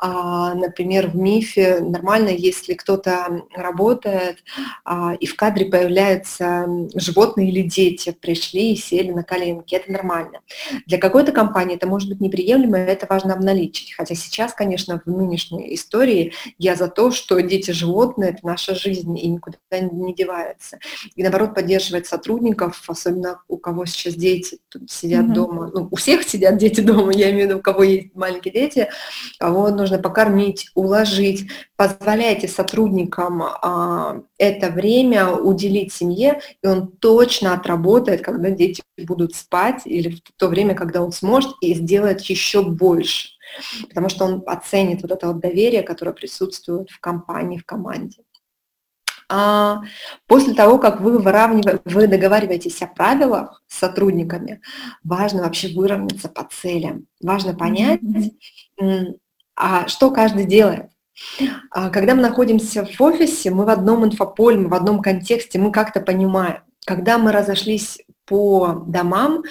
например, 0.00 1.08
в 1.08 1.16
мифе 1.16 1.80
нормально, 1.80 2.28
если 2.28 2.74
кто-то 2.74 3.42
работает, 3.54 4.38
а, 4.84 5.14
и 5.14 5.26
в 5.26 5.36
кадре 5.36 5.66
появляются 5.66 6.66
животные 6.94 7.50
или 7.50 7.62
дети, 7.62 8.16
пришли 8.18 8.72
и 8.72 8.76
сели 8.76 9.10
на 9.10 9.22
коленки. 9.22 9.74
Это 9.74 9.90
нормально. 9.92 10.40
Для 10.86 10.98
какой-то 10.98 11.32
компании 11.32 11.76
это 11.76 11.86
может 11.86 12.08
быть 12.08 12.20
неприемлемо, 12.20 12.78
и 12.78 12.86
это 12.86 13.06
важно 13.08 13.34
обналичить. 13.34 13.92
Хотя 13.92 14.14
сейчас, 14.14 14.54
конечно, 14.54 15.00
в 15.04 15.10
нынешней 15.10 15.74
истории 15.74 16.32
я 16.58 16.76
за 16.76 16.88
то, 16.88 17.10
что 17.10 17.40
дети 17.40 17.70
животные– 17.70 18.30
это 18.30 18.46
наша 18.46 18.74
жизнь, 18.74 19.16
и 19.18 19.28
никуда 19.28 19.58
не 19.70 20.14
девается. 20.14 20.78
И 21.14 21.22
наоборот, 21.22 21.54
поддерживать 21.54 22.06
сотрудников, 22.06 22.82
особенно 22.88 23.42
у 23.48 23.56
кого 23.56 23.84
сейчас 23.86 24.14
дети 24.14 24.58
сидят 24.88 25.26
mm-hmm. 25.26 25.32
дома, 25.32 25.70
ну, 25.72 25.88
у 25.90 25.96
всех 25.96 26.22
сидят 26.22 26.56
дети 26.58 26.80
дома, 26.80 27.12
я 27.12 27.30
имею 27.30 27.46
в 27.46 27.48
виду, 27.50 27.58
у 27.58 27.62
кого 27.62 27.82
есть 27.82 28.14
маленькие 28.14 28.52
дети, 28.52 28.88
а 29.38 29.52
нужно 29.68 29.98
покормить, 29.98 30.70
уложить. 30.74 31.50
Позволяйте 31.76 32.48
сотрудникам 32.48 33.42
а, 33.42 34.22
это 34.38 34.70
время 34.70 35.30
уделить 35.30 35.92
семье, 35.92 36.40
и 36.62 36.66
он 36.66 36.88
точно 36.92 37.54
отработает, 37.54 38.22
когда 38.22 38.50
дети 38.50 38.82
будут 38.98 39.34
спать 39.34 39.82
или 39.84 40.10
в 40.10 40.20
то 40.36 40.48
время, 40.48 40.74
когда 40.74 41.02
он 41.02 41.12
сможет, 41.12 41.54
и 41.60 41.74
сделает 41.74 42.20
еще 42.22 42.62
больше. 42.62 43.28
Потому 43.88 44.08
что 44.08 44.24
он 44.24 44.42
оценит 44.46 45.02
вот 45.02 45.10
это 45.10 45.26
вот 45.28 45.40
доверие, 45.40 45.82
которое 45.82 46.12
присутствует 46.12 46.90
в 46.90 47.00
компании, 47.00 47.58
в 47.58 47.64
команде. 47.64 48.22
А 49.32 49.82
после 50.26 50.54
того, 50.54 50.78
как 50.78 51.00
вы, 51.00 51.18
выравниваете, 51.18 51.80
вы 51.84 52.08
договариваетесь 52.08 52.82
о 52.82 52.88
правилах 52.88 53.62
с 53.68 53.78
сотрудниками, 53.78 54.60
важно 55.04 55.42
вообще 55.42 55.68
выровняться 55.68 56.28
по 56.28 56.48
целям. 56.50 57.06
Важно 57.20 57.54
понять, 57.54 58.00
mm-hmm 58.02 59.14
а 59.60 59.86
что 59.88 60.10
каждый 60.10 60.46
делает. 60.46 60.86
А 61.70 61.90
когда 61.90 62.14
мы 62.14 62.22
находимся 62.22 62.86
в 62.86 63.00
офисе, 63.00 63.50
мы 63.50 63.66
в 63.66 63.68
одном 63.68 64.06
инфополе, 64.06 64.56
мы 64.56 64.68
в 64.68 64.74
одном 64.74 65.02
контексте, 65.02 65.58
мы 65.58 65.70
как-то 65.70 66.00
понимаем. 66.00 66.62
Когда 66.86 67.18
мы 67.18 67.30
разошлись 67.30 67.98
по 68.24 68.82
домам, 68.86 69.42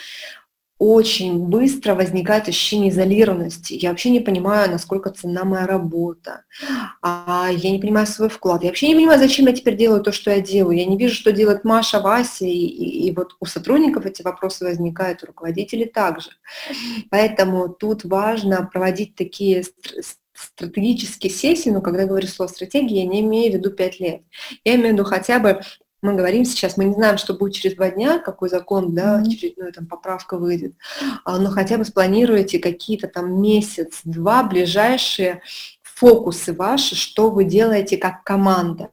очень 0.79 1.48
быстро 1.48 1.93
возникает 1.93 2.48
ощущение 2.48 2.89
изолированности. 2.89 3.74
Я 3.74 3.89
вообще 3.89 4.09
не 4.09 4.21
понимаю, 4.21 4.71
насколько 4.71 5.09
ценна 5.09 5.43
моя 5.43 5.67
работа. 5.67 6.45
А 7.01 7.50
я 7.51 7.71
не 7.71 7.79
понимаю 7.79 8.07
свой 8.07 8.29
вклад. 8.29 8.63
Я 8.63 8.69
вообще 8.69 8.88
не 8.88 8.95
понимаю, 8.95 9.19
зачем 9.19 9.45
я 9.48 9.53
теперь 9.53 9.75
делаю 9.75 10.01
то, 10.01 10.13
что 10.13 10.31
я 10.31 10.39
делаю. 10.39 10.77
Я 10.77 10.86
не 10.86 10.98
вижу, 10.98 11.15
что 11.15 11.33
делает 11.33 11.65
Маша, 11.65 12.00
Вася. 12.00 12.45
И, 12.45 12.50
и, 12.50 13.07
и 13.07 13.12
вот 13.12 13.36
у 13.41 13.45
сотрудников 13.45 14.05
эти 14.05 14.21
вопросы 14.21 14.63
возникают, 14.63 15.21
у 15.21 15.27
руководителей 15.27 15.86
также. 15.86 16.29
Поэтому 17.12 17.67
тут 17.67 18.05
важно 18.05 18.67
проводить 18.71 19.15
такие 19.15 19.65
стратегические 20.33 21.31
сессии, 21.31 21.69
но 21.69 21.81
когда 21.81 22.05
говорю 22.05 22.27
слово 22.27 22.48
стратегия, 22.48 23.01
я 23.01 23.05
не 23.05 23.19
имею 23.19 23.51
в 23.51 23.55
виду 23.55 23.71
5 23.71 24.00
лет. 24.00 24.21
Я 24.63 24.75
имею 24.75 24.91
в 24.91 24.93
виду 24.93 25.03
хотя 25.03 25.39
бы 25.39 25.59
мы 26.01 26.15
говорим 26.15 26.45
сейчас, 26.45 26.77
мы 26.77 26.85
не 26.85 26.93
знаем, 26.93 27.17
что 27.17 27.33
будет 27.33 27.55
через 27.55 27.75
два 27.75 27.89
дня, 27.89 28.19
какой 28.19 28.49
закон, 28.49 28.93
да, 28.93 29.19
mm-hmm. 29.19 29.27
очередная 29.27 29.71
там 29.71 29.87
поправка 29.87 30.37
выйдет, 30.37 30.73
а, 31.25 31.37
но 31.37 31.49
хотя 31.49 31.77
бы 31.77 31.85
спланируйте 31.85 32.59
какие-то 32.59 33.07
там 33.07 33.41
месяц-два 33.41 34.43
ближайшие 34.43 35.41
фокусы 35.81 36.53
ваши, 36.53 36.95
что 36.95 37.29
вы 37.29 37.43
делаете 37.43 37.97
как 37.97 38.23
команда. 38.23 38.89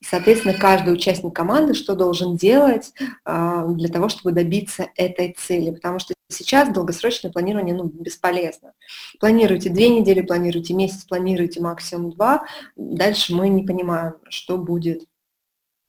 И, 0.00 0.04
соответственно, 0.04 0.54
каждый 0.54 0.92
участник 0.92 1.34
команды 1.34 1.74
что 1.74 1.94
должен 1.94 2.36
делать 2.36 2.92
э, 3.24 3.64
для 3.68 3.88
того, 3.88 4.08
чтобы 4.08 4.32
добиться 4.32 4.88
этой 4.96 5.36
цели. 5.38 5.70
Потому 5.70 5.98
что 5.98 6.14
сейчас 6.28 6.70
долгосрочное 6.70 7.30
планирование 7.30 7.74
ну, 7.74 7.84
бесполезно. 7.84 8.72
Планируйте 9.20 9.70
две 9.70 9.88
недели, 9.88 10.20
планируйте 10.20 10.74
месяц, 10.74 11.04
планируйте 11.04 11.60
максимум 11.60 12.10
два. 12.10 12.44
Дальше 12.76 13.34
мы 13.34 13.48
не 13.48 13.62
понимаем, 13.62 14.14
что 14.28 14.58
будет 14.58 15.04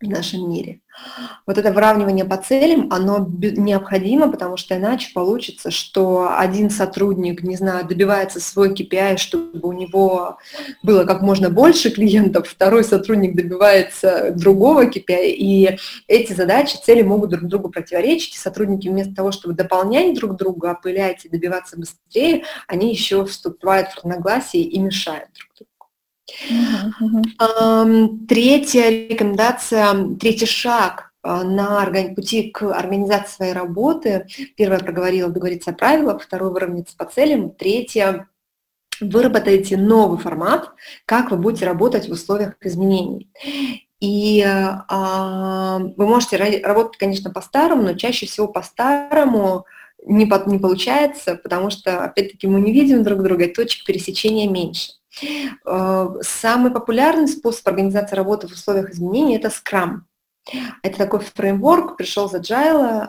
в 0.01 0.07
нашем 0.07 0.49
мире. 0.49 0.79
Вот 1.45 1.57
это 1.57 1.71
выравнивание 1.71 2.25
по 2.25 2.37
целям, 2.37 2.91
оно 2.91 3.27
необходимо, 3.29 4.31
потому 4.31 4.57
что 4.57 4.77
иначе 4.77 5.11
получится, 5.13 5.71
что 5.71 6.35
один 6.37 6.69
сотрудник, 6.69 7.43
не 7.43 7.55
знаю, 7.55 7.85
добивается 7.85 8.39
свой 8.39 8.73
KPI, 8.73 9.17
чтобы 9.17 9.59
у 9.67 9.71
него 9.71 10.37
было 10.83 11.05
как 11.05 11.21
можно 11.21 11.49
больше 11.49 11.89
клиентов, 11.89 12.47
второй 12.47 12.83
сотрудник 12.83 13.35
добивается 13.35 14.31
другого 14.31 14.85
KPI, 14.85 15.31
и 15.31 15.77
эти 16.07 16.33
задачи, 16.33 16.77
цели 16.77 17.01
могут 17.01 17.31
друг 17.31 17.43
другу 17.45 17.69
противоречить, 17.69 18.35
и 18.35 18.39
сотрудники 18.39 18.87
вместо 18.87 19.15
того, 19.15 19.31
чтобы 19.31 19.55
дополнять 19.55 20.15
друг 20.15 20.35
друга, 20.35 20.71
опылять 20.71 21.25
и 21.25 21.29
добиваться 21.29 21.77
быстрее, 21.77 22.43
они 22.67 22.91
еще 22.91 23.25
вступают 23.25 23.89
в 23.89 23.97
разногласия 23.97 24.61
и 24.61 24.79
мешают 24.79 25.29
друг 25.33 25.48
другу. 26.99 28.17
Третья 28.27 28.89
рекомендация, 28.89 30.15
третий 30.19 30.45
шаг 30.45 31.11
а, 31.21 31.43
на 31.43 31.85
пути 32.15 32.49
к 32.51 32.63
организации 32.71 33.35
своей 33.35 33.53
работы. 33.53 34.27
Первое 34.55 34.79
проговорила, 34.79 35.29
договориться 35.29 35.71
о 35.71 35.73
правилах, 35.73 36.21
второе 36.21 36.51
выровняться 36.51 36.95
по 36.97 37.05
целям, 37.05 37.51
третье 37.51 38.27
выработайте 39.01 39.77
новый 39.77 40.19
формат, 40.19 40.71
как 41.05 41.31
вы 41.31 41.37
будете 41.37 41.65
работать 41.65 42.09
в 42.09 42.11
условиях 42.11 42.55
изменений. 42.61 43.29
И 43.99 44.43
а, 44.45 45.79
вы 45.79 46.07
можете 46.07 46.37
работать, 46.63 46.97
конечно, 46.97 47.31
по-старому, 47.31 47.83
но 47.83 47.93
чаще 47.93 48.25
всего 48.25 48.47
по-старому 48.47 49.65
не, 50.05 50.25
по, 50.25 50.41
не 50.49 50.57
получается, 50.57 51.35
потому 51.35 51.69
что, 51.69 52.03
опять-таки, 52.03 52.47
мы 52.47 52.61
не 52.61 52.71
видим 52.71 53.03
друг 53.03 53.21
друга, 53.21 53.47
точек 53.49 53.85
пересечения 53.85 54.49
меньше. 54.49 54.93
Э, 55.65 56.07
самый 56.21 56.71
популярный 56.71 57.27
способ 57.27 57.67
организации 57.67 58.15
работы 58.15 58.47
в 58.47 58.51
условиях 58.51 58.91
изменений– 58.91 59.35
это 59.37 59.49
скрам. 59.49 60.05
Это 60.83 60.97
такой 60.97 61.19
фреймворк, 61.19 61.97
пришел 61.97 62.29
с 62.29 62.33
Agile, 62.33 63.07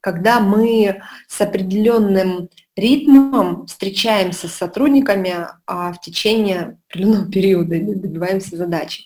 когда 0.00 0.38
мы 0.38 1.00
с 1.28 1.40
определенным 1.40 2.50
ритмом 2.76 3.66
встречаемся 3.66 4.48
с 4.48 4.54
сотрудниками 4.54 5.46
а, 5.66 5.92
в 5.94 6.00
течение 6.00 6.78
определенного 6.90 7.30
периода 7.30 7.74
и 7.76 7.94
добиваемся 7.94 8.56
задачи. 8.56 9.04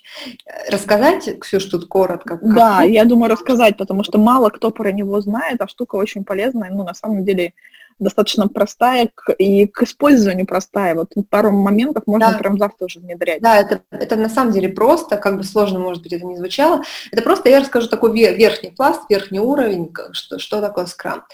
Рассказать, 0.68 1.38
Ксюш, 1.38 1.66
тут 1.66 1.86
коротко? 1.86 2.38
Как... 2.38 2.54
Да, 2.54 2.82
я 2.82 3.04
думаю 3.04 3.30
рассказать, 3.30 3.76
потому 3.76 4.02
что 4.02 4.18
мало 4.18 4.50
кто 4.50 4.72
про 4.72 4.90
него 4.90 5.20
знает, 5.20 5.60
а 5.60 5.68
штука 5.68 5.94
очень 5.94 6.24
полезная. 6.24 6.70
Ну, 6.70 6.82
на 6.82 6.94
самом 6.94 7.24
деле, 7.24 7.52
достаточно 7.98 8.48
простая 8.48 9.10
и 9.38 9.66
к 9.66 9.82
использованию 9.82 10.46
простая. 10.46 10.94
Вот 10.94 11.12
пару 11.30 11.50
моментов 11.50 12.04
можно 12.06 12.32
да. 12.32 12.38
прям 12.38 12.58
завтра 12.58 12.86
уже 12.86 13.00
внедрять. 13.00 13.40
Да, 13.42 13.56
это, 13.56 13.82
это 13.90 14.16
на 14.16 14.28
самом 14.28 14.52
деле 14.52 14.68
просто, 14.68 15.16
как 15.16 15.36
бы 15.36 15.44
сложно, 15.44 15.78
может 15.78 16.02
быть, 16.02 16.12
это 16.12 16.24
не 16.24 16.36
звучало. 16.36 16.82
Это 17.10 17.22
просто, 17.22 17.48
я 17.48 17.60
расскажу, 17.60 17.88
такой 17.88 18.12
верхний 18.12 18.70
пласт, 18.70 19.02
верхний 19.08 19.40
уровень, 19.40 19.92
что, 20.12 20.38
что 20.38 20.60
такое 20.60 20.86
скрам. 20.86 21.24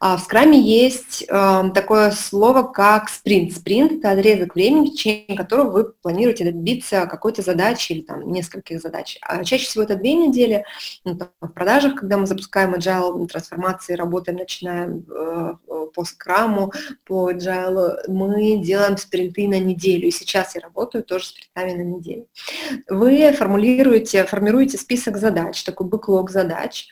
А 0.00 0.16
в 0.16 0.20
скраме 0.20 0.60
есть 0.60 1.24
э, 1.28 1.62
такое 1.74 2.10
слово, 2.10 2.62
как 2.62 3.08
спринт. 3.08 3.52
Спринт– 3.52 3.92
это 3.98 4.10
отрезок 4.10 4.54
времени, 4.54 4.88
в 4.88 4.92
течение 4.92 5.36
которого 5.36 5.70
вы 5.70 5.84
планируете 5.84 6.44
добиться 6.44 7.06
какой-то 7.06 7.42
задачи 7.42 7.92
или 7.92 8.02
там 8.02 8.30
нескольких 8.30 8.80
задач. 8.80 9.18
А 9.22 9.44
чаще 9.44 9.66
всего 9.66 9.84
это 9.84 9.96
две 9.96 10.14
недели. 10.14 10.64
Ну, 11.04 11.16
там, 11.16 11.28
в 11.40 11.48
продажах, 11.48 11.96
когда 11.96 12.16
мы 12.16 12.26
запускаем 12.26 12.74
agile 12.74 13.26
трансформации, 13.26 13.94
работаем, 13.94 14.38
начинаем 14.38 15.04
э, 15.08 15.54
по 15.94 16.01
по 16.02 16.04
скраму, 16.04 16.72
по 17.04 17.30
agile, 17.30 17.94
мы 18.08 18.56
делаем 18.56 18.96
спринты 18.96 19.46
на 19.46 19.60
неделю. 19.60 20.08
И 20.08 20.10
сейчас 20.10 20.56
я 20.56 20.60
работаю 20.60 21.04
тоже 21.04 21.26
спринтами 21.26 21.80
на 21.80 21.82
неделю. 21.82 22.26
Вы 22.88 23.32
формулируете, 23.32 24.24
формируете 24.24 24.78
список 24.78 25.18
задач, 25.18 25.62
такой 25.62 25.86
бэклог 25.86 26.28
задач, 26.28 26.88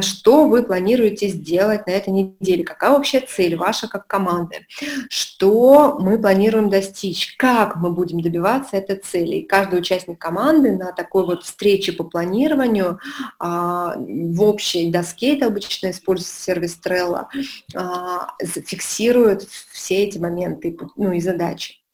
что 0.00 0.48
вы 0.48 0.62
планируете 0.62 1.28
сделать 1.28 1.86
на 1.86 1.90
этой 1.90 2.10
неделе, 2.10 2.64
какая 2.64 2.90
вообще 2.90 3.20
цель 3.20 3.56
ваша 3.56 3.88
как 3.88 4.06
команды, 4.06 4.66
что 5.08 5.98
мы 5.98 6.18
планируем 6.18 6.70
достичь, 6.70 7.36
как 7.36 7.76
мы 7.76 7.90
будем 7.90 8.20
добиваться 8.20 8.76
этой 8.76 8.96
цели. 8.96 9.36
И 9.36 9.46
каждый 9.46 9.78
участник 9.78 10.18
команды 10.18 10.72
на 10.76 10.92
такой 10.92 11.24
вот 11.24 11.44
встрече 11.44 11.92
по 11.92 12.04
планированию 12.04 12.98
а, 13.38 13.96
в 13.96 14.42
общей 14.42 14.90
доске, 14.90 15.36
это 15.36 15.46
обычно 15.46 15.90
используется 15.90 16.42
сервис 16.42 16.78
Trello, 16.84 17.26
а, 17.74 18.34
фиксирует 18.40 19.42
все 19.72 20.04
эти 20.04 20.18
моменты 20.18 20.76
ну, 20.96 21.12
и 21.12 21.20
задачи. 21.20 21.85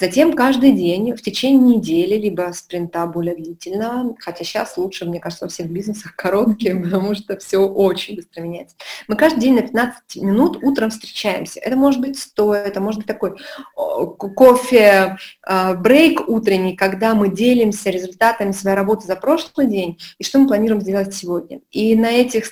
Затем 0.00 0.32
каждый 0.32 0.72
день 0.72 1.14
в 1.14 1.20
течение 1.20 1.76
недели, 1.76 2.14
либо 2.16 2.50
спринта 2.54 3.06
более 3.06 3.34
длительно, 3.34 4.14
хотя 4.18 4.42
сейчас 4.42 4.78
лучше, 4.78 5.04
мне 5.04 5.20
кажется, 5.20 5.44
во 5.44 5.50
всех 5.50 5.68
бизнесах 5.68 6.16
короткие, 6.16 6.74
потому 6.82 7.14
что 7.14 7.36
все 7.38 7.58
очень 7.58 8.16
быстро 8.16 8.40
меняется. 8.40 8.76
Мы 9.06 9.16
каждый 9.16 9.40
день 9.40 9.54
на 9.54 9.62
15 9.62 10.16
минут 10.16 10.58
утром 10.62 10.88
встречаемся. 10.88 11.60
Это 11.60 11.76
может 11.76 12.00
быть 12.00 12.18
100, 12.18 12.54
это 12.54 12.80
может 12.80 13.00
быть 13.00 13.06
такой 13.06 13.36
кофе, 13.74 15.18
а, 15.42 15.74
брейк 15.74 16.26
утренний, 16.26 16.74
когда 16.74 17.14
мы 17.14 17.28
делимся 17.28 17.90
результатами 17.90 18.52
своей 18.52 18.76
работы 18.76 19.06
за 19.06 19.16
прошлый 19.16 19.66
день 19.66 19.98
и 20.18 20.24
что 20.24 20.38
мы 20.38 20.46
планируем 20.46 20.80
сделать 20.80 21.14
сегодня. 21.14 21.60
И 21.70 21.94
на 21.96 22.10
этих 22.10 22.46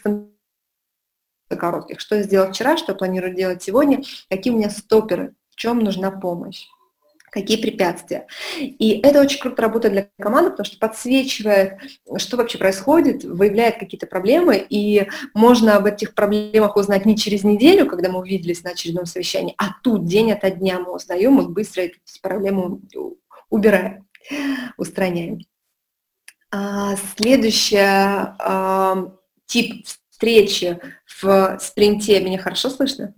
коротких, 1.48 2.00
что 2.00 2.16
я 2.16 2.22
сделал 2.22 2.52
вчера, 2.52 2.76
что 2.76 2.92
я 2.92 2.98
планирую 2.98 3.34
делать 3.34 3.62
сегодня, 3.62 4.02
какие 4.28 4.52
у 4.52 4.56
меня 4.56 4.68
стоперы, 4.68 5.34
в 5.50 5.56
чем 5.56 5.78
нужна 5.78 6.10
помощь 6.10 6.66
какие 7.30 7.60
препятствия. 7.60 8.26
И 8.58 9.00
это 9.02 9.20
очень 9.20 9.40
круто 9.40 9.62
работает 9.62 9.94
для 9.94 10.08
команды, 10.18 10.50
потому 10.50 10.66
что 10.66 10.78
подсвечивает, 10.78 11.78
что 12.16 12.36
вообще 12.36 12.58
происходит, 12.58 13.24
выявляет 13.24 13.78
какие-то 13.78 14.06
проблемы, 14.06 14.64
и 14.68 15.08
можно 15.34 15.76
об 15.76 15.86
этих 15.86 16.14
проблемах 16.14 16.76
узнать 16.76 17.06
не 17.06 17.16
через 17.16 17.44
неделю, 17.44 17.86
когда 17.86 18.10
мы 18.10 18.20
увиделись 18.20 18.62
на 18.64 18.70
очередном 18.70 19.06
совещании, 19.06 19.54
а 19.58 19.74
тут 19.82 20.06
день 20.06 20.32
ото 20.32 20.50
дня 20.50 20.78
мы 20.78 20.94
узнаем 20.94 21.40
и 21.40 21.48
быстро 21.48 21.82
эти 21.82 21.98
проблемы 22.22 22.80
убираем, 23.50 24.06
устраняем. 24.76 25.40
А, 26.50 26.96
следующая 27.16 28.36
а, 28.38 29.12
тип 29.46 29.86
встречи 30.10 30.80
в 31.20 31.58
спринте. 31.60 32.20
Меня 32.20 32.38
хорошо 32.38 32.70
слышно? 32.70 33.14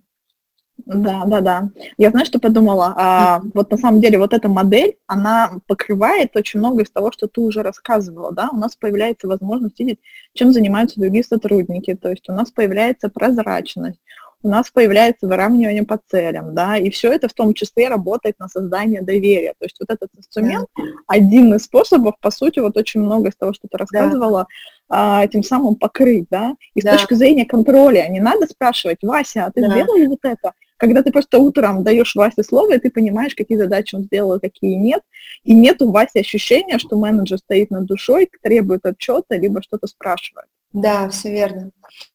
Да, 0.87 1.25
да, 1.27 1.41
да. 1.41 1.71
Я 1.99 2.11
знаю, 2.11 2.27
что 2.27 2.39
подумала. 2.39 2.95
А, 2.97 3.41
вот 3.55 3.71
на 3.71 3.77
самом 3.77 4.01
деле 4.01 4.19
вот 4.19 4.33
эта 4.33 4.49
модель, 4.49 4.97
она 5.07 5.53
покрывает 5.67 6.37
очень 6.37 6.61
много 6.61 6.83
из 6.83 6.91
того, 6.91 7.13
что 7.13 7.29
ты 7.29 7.41
уже 7.41 7.63
рассказывала, 7.63 8.33
да. 8.33 8.49
У 8.53 8.57
нас 8.57 8.77
появляется 8.77 9.29
возможность 9.29 9.79
видеть, 9.79 10.01
чем 10.35 10.53
занимаются 10.53 11.01
другие 11.01 11.25
сотрудники. 11.25 11.95
То 11.95 12.11
есть 12.11 12.29
у 12.29 12.33
нас 12.33 12.51
появляется 12.51 13.09
прозрачность, 13.09 14.01
у 14.43 14.49
нас 14.49 14.71
появляется 14.71 15.27
выравнивание 15.27 15.85
по 15.85 16.01
целям, 16.11 16.55
да, 16.55 16.77
и 16.79 16.89
все 16.91 17.13
это 17.13 17.29
в 17.29 17.35
том 17.35 17.53
числе 17.53 17.89
работает 17.89 18.39
на 18.39 18.49
создание 18.49 19.03
доверия. 19.03 19.55
То 19.59 19.67
есть 19.67 19.77
вот 19.79 19.91
этот 19.91 20.09
инструмент 20.17 20.67
да. 20.77 20.83
один 21.07 21.55
из 21.55 21.65
способов, 21.65 22.15
по 22.21 22.31
сути, 22.31 22.59
вот 22.61 22.77
очень 22.77 23.01
много 23.01 23.29
из 23.29 23.37
того, 23.37 23.53
что 23.53 23.69
ты 23.69 23.77
рассказывала, 23.77 24.47
да. 24.89 25.23
а, 25.23 25.27
тем 25.27 25.43
самым 25.43 25.75
покрыть, 25.75 26.27
да. 26.31 26.57
И 26.75 26.81
да. 26.81 26.97
с 26.97 27.01
точки 27.01 27.15
зрения 27.15 27.45
контроля 27.45 28.09
не 28.09 28.21
надо 28.21 28.47
спрашивать, 28.47 28.99
Вася, 29.03 29.47
а 29.47 29.51
ты 29.51 29.61
да. 29.61 29.71
сделал 29.71 30.09
вот 30.09 30.21
это? 30.23 30.53
Когда 30.81 31.03
ты 31.03 31.13
просто 31.13 31.39
утром 31.39 31.85
даешь 31.85 32.15
Васе 32.15 32.43
слово, 32.43 32.75
и 32.75 32.79
ты 32.79 32.91
понимаешь, 32.91 33.35
какие 33.35 33.59
задачи 33.59 33.95
он 33.95 34.05
сделал, 34.05 34.41
какие 34.41 34.75
нет, 34.75 35.03
и 35.45 35.53
нет 35.53 35.83
у 35.83 35.93
Васи 35.93 36.21
ощущения, 36.21 36.79
что 36.79 36.97
менеджер 36.97 37.39
стоит 37.39 37.71
над 37.71 37.85
душой, 37.85 38.31
требует 38.43 38.87
отчета, 38.87 39.37
либо 39.37 39.63
что-то 39.63 39.87
спрашивает. 39.87 40.49
Да, 40.73 41.09
все 41.11 41.31
верно. 41.31 41.71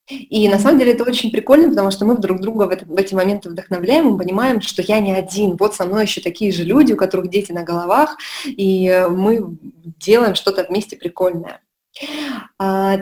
И 0.10 0.50
на 0.50 0.58
самом 0.58 0.80
деле 0.80 0.94
это 0.94 1.04
очень 1.04 1.30
прикольно, 1.30 1.70
потому 1.70 1.92
что 1.92 2.06
мы 2.06 2.18
друг 2.18 2.40
друга 2.40 2.64
в, 2.64 2.70
это, 2.72 2.86
в 2.86 2.98
эти 2.98 3.14
моменты 3.14 3.50
вдохновляем, 3.50 4.06
мы 4.06 4.18
понимаем, 4.18 4.62
что 4.62 4.82
я 4.82 5.00
не 5.00 5.12
один. 5.12 5.58
Вот 5.58 5.76
со 5.76 5.86
мной 5.86 6.04
еще 6.04 6.22
такие 6.22 6.52
же 6.52 6.64
люди, 6.64 6.94
у 6.94 6.98
которых 6.98 7.30
дети 7.30 7.52
на 7.52 7.64
головах, 7.64 8.18
и 8.46 9.06
мы 9.10 9.58
делаем 10.00 10.34
что-то 10.34 10.66
вместе 10.68 10.96
прикольное. 10.96 11.62
А, 12.58 12.98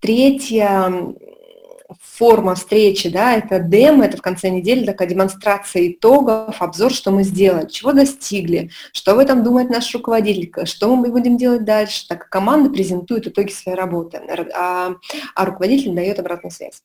третье, 0.00 1.14
форма 2.16 2.54
встречи, 2.54 3.08
да, 3.08 3.34
это 3.34 3.58
демо, 3.58 4.04
это 4.04 4.16
в 4.16 4.22
конце 4.22 4.48
недели 4.48 4.86
такая 4.86 5.08
демонстрация 5.08 5.88
итогов, 5.88 6.62
обзор, 6.62 6.92
что 6.92 7.10
мы 7.10 7.24
сделали, 7.24 7.68
чего 7.68 7.92
достигли, 7.92 8.70
что 8.92 9.16
в 9.16 9.18
этом 9.18 9.42
думает 9.42 9.68
наш 9.68 9.92
руководитель, 9.92 10.50
что 10.64 10.94
мы 10.94 11.10
будем 11.10 11.36
делать 11.36 11.64
дальше, 11.64 12.06
так 12.06 12.20
как 12.20 12.28
команда 12.28 12.70
презентует 12.70 13.26
итоги 13.26 13.50
своей 13.50 13.76
работы, 13.76 14.20
а, 14.54 14.94
а 15.34 15.44
руководитель 15.44 15.92
дает 15.92 16.20
обратную 16.20 16.52
связь. 16.52 16.82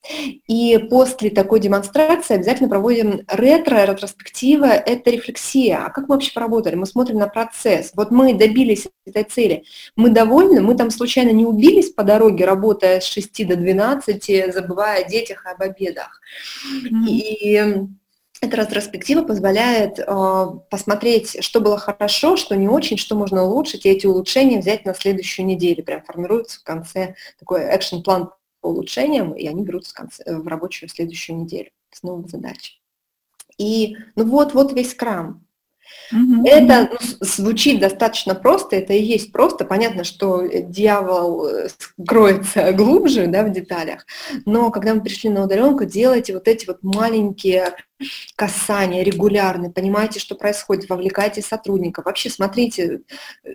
И 0.47 0.77
после 0.89 1.29
такой 1.29 1.59
демонстрации 1.59 2.35
обязательно 2.35 2.69
проводим 2.69 3.21
ретро, 3.27 3.85
ретроспектива, 3.85 4.65
это 4.65 5.11
рефлексия. 5.11 5.85
А 5.85 5.89
как 5.91 6.07
мы 6.07 6.15
вообще 6.15 6.33
поработали? 6.33 6.75
Мы 6.75 6.87
смотрим 6.87 7.17
на 7.17 7.27
процесс. 7.27 7.91
Вот 7.95 8.09
мы 8.09 8.33
добились 8.33 8.87
этой 9.05 9.23
цели, 9.23 9.63
мы 9.95 10.09
довольны, 10.09 10.61
мы 10.61 10.75
там 10.75 10.89
случайно 10.91 11.31
не 11.31 11.45
убились 11.45 11.89
по 11.89 12.03
дороге, 12.03 12.45
работая 12.45 12.99
с 12.99 13.05
6 13.05 13.47
до 13.47 13.55
12, 13.55 14.53
забывая 14.53 15.03
о 15.03 15.07
детях 15.19 15.45
и 15.45 15.49
об 15.49 15.61
обедах. 15.61 16.21
Mm-hmm. 16.83 17.07
И 17.07 17.87
эта 18.41 18.55
ретроспектива 18.55 19.23
позволяет 19.23 19.99
э, 19.99 20.45
посмотреть, 20.69 21.43
что 21.43 21.59
было 21.59 21.77
хорошо, 21.77 22.37
что 22.37 22.55
не 22.55 22.69
очень, 22.69 22.97
что 22.97 23.15
можно 23.15 23.43
улучшить, 23.43 23.85
и 23.85 23.89
эти 23.89 24.07
улучшения 24.07 24.59
взять 24.59 24.85
на 24.85 24.93
следующую 24.93 25.45
неделю. 25.45 25.83
Прям 25.83 26.03
формируется 26.03 26.59
в 26.59 26.63
конце 26.63 27.15
такой 27.37 27.61
экшн-план 27.63 28.31
по 28.61 28.67
улучшениям, 28.67 29.33
и 29.33 29.45
они 29.47 29.63
берутся 29.63 29.91
в, 29.91 29.93
конце, 29.93 30.23
в 30.25 30.47
рабочую 30.47 30.89
следующую 30.89 31.37
неделю 31.37 31.69
с 31.91 32.01
новой 32.03 32.27
задачей. 32.29 32.81
И 33.57 33.97
ну 34.15 34.25
вот, 34.25 34.53
вот 34.53 34.71
весь 34.71 34.93
крам. 34.93 35.45
Mm-hmm. 36.13 36.47
Это 36.47 36.89
ну, 36.91 36.97
звучит 37.21 37.79
достаточно 37.79 38.33
просто, 38.33 38.75
это 38.75 38.93
и 38.93 39.01
есть 39.01 39.31
просто. 39.31 39.65
Понятно, 39.65 40.03
что 40.03 40.47
дьявол 40.47 41.47
э, 41.47 41.67
кроется 42.07 42.71
глубже 42.73 43.27
да, 43.27 43.43
в 43.43 43.51
деталях, 43.51 44.05
но 44.45 44.71
когда 44.71 44.95
мы 44.95 45.01
пришли 45.01 45.29
на 45.29 45.43
удаленку, 45.43 45.85
делайте 45.85 46.33
вот 46.33 46.47
эти 46.47 46.65
вот 46.65 46.79
маленькие 46.81 47.75
касания 48.35 49.03
регулярные, 49.03 49.71
понимаете, 49.71 50.19
что 50.19 50.35
происходит, 50.35 50.89
вовлекайте 50.89 51.41
сотрудников. 51.41 52.05
Вообще 52.05 52.29
смотрите, 52.29 53.01
э, 53.43 53.49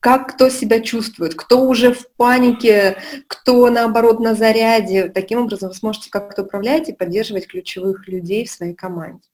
как 0.00 0.34
кто 0.34 0.48
себя 0.50 0.80
чувствует, 0.80 1.34
кто 1.34 1.62
уже 1.62 1.92
в 1.92 2.08
панике, 2.16 2.98
кто 3.26 3.70
наоборот 3.70 4.20
на 4.20 4.34
заряде. 4.34 5.08
Таким 5.08 5.40
образом 5.42 5.70
вы 5.70 5.74
сможете 5.74 6.10
как-то 6.10 6.42
управлять 6.42 6.88
и 6.88 6.92
поддерживать 6.92 7.48
ключевых 7.48 8.06
людей 8.06 8.46
в 8.46 8.50
своей 8.50 8.74
команде. 8.74 9.26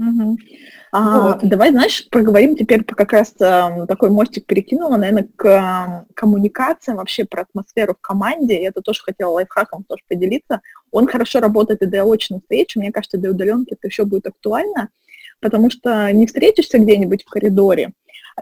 Угу. 0.00 0.38
А, 0.92 1.20
вот. 1.20 1.40
Давай, 1.42 1.70
знаешь, 1.70 2.08
проговорим 2.08 2.56
теперь 2.56 2.84
как 2.84 3.12
раз 3.12 3.34
э, 3.38 3.86
такой 3.86 4.08
мостик 4.08 4.46
перекинула, 4.46 4.96
наверное, 4.96 5.28
к 5.36 5.44
э, 5.44 6.12
коммуникациям, 6.14 6.96
вообще 6.96 7.26
про 7.26 7.42
атмосферу 7.42 7.94
в 7.94 8.00
команде. 8.00 8.62
Я 8.62 8.68
это 8.68 8.80
тоже 8.80 9.02
хотела 9.02 9.32
лайфхаком 9.32 9.84
тоже 9.84 10.02
поделиться. 10.08 10.62
Он 10.90 11.06
хорошо 11.06 11.40
работает 11.40 11.82
и 11.82 11.86
для 11.86 12.04
очной 12.04 12.40
встречи, 12.40 12.78
мне 12.78 12.92
кажется, 12.92 13.18
для 13.18 13.30
удаленки 13.30 13.74
это 13.74 13.88
еще 13.88 14.04
будет 14.04 14.26
актуально, 14.26 14.88
потому 15.40 15.70
что 15.70 16.10
не 16.12 16.26
встретишься 16.26 16.78
где-нибудь 16.78 17.24
в 17.24 17.28
коридоре, 17.28 17.92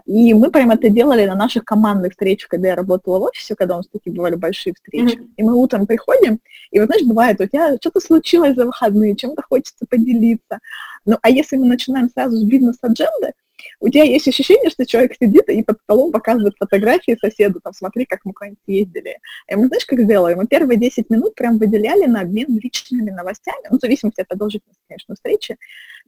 И 0.05 0.33
мы 0.33 0.51
прям 0.51 0.71
это 0.71 0.89
делали 0.89 1.25
на 1.25 1.35
наших 1.35 1.65
командных 1.65 2.11
встречах, 2.11 2.49
когда 2.49 2.69
я 2.69 2.75
работала 2.75 3.19
в 3.19 3.23
офисе, 3.23 3.55
когда 3.55 3.75
у 3.75 3.77
нас 3.77 3.87
такие 3.91 4.15
бывали 4.15 4.35
большие 4.35 4.73
встречи. 4.73 5.17
Mm-hmm. 5.17 5.29
И 5.37 5.43
мы 5.43 5.55
утром 5.55 5.87
приходим, 5.87 6.39
и 6.71 6.79
вот, 6.79 6.87
знаешь, 6.87 7.05
бывает, 7.05 7.41
у 7.41 7.45
тебя 7.45 7.75
что-то 7.75 7.99
случилось 7.99 8.55
за 8.55 8.65
выходные, 8.65 9.15
чем-то 9.15 9.41
хочется 9.41 9.85
поделиться. 9.89 10.59
Ну, 11.05 11.17
а 11.21 11.29
если 11.29 11.57
мы 11.57 11.65
начинаем 11.65 12.09
сразу 12.09 12.37
с 12.37 12.43
бизнес-адженды, 12.43 13.33
у 13.79 13.89
тебя 13.89 14.03
есть 14.03 14.27
ощущение, 14.27 14.69
что 14.69 14.85
человек 14.85 15.13
сидит 15.19 15.49
и 15.49 15.63
под 15.63 15.79
столом 15.83 16.11
показывает 16.11 16.55
фотографии 16.57 17.17
соседу, 17.19 17.59
там, 17.61 17.73
смотри, 17.73 18.05
как 18.05 18.21
мы 18.25 18.33
куда-нибудь 18.33 18.59
ездили. 18.67 19.17
И 19.49 19.55
мы, 19.55 19.67
знаешь, 19.67 19.85
как 19.85 20.05
делаем? 20.05 20.37
Мы 20.37 20.47
первые 20.47 20.77
10 20.77 21.09
минут 21.09 21.35
прям 21.35 21.57
выделяли 21.57 22.05
на 22.05 22.21
обмен 22.21 22.59
личными 22.59 23.11
новостями, 23.11 23.67
ну, 23.69 23.77
в 23.77 23.81
зависимости 23.81 24.21
от 24.21 24.27
продолжительности, 24.27 24.81
конечно, 24.87 25.15
встречи. 25.15 25.57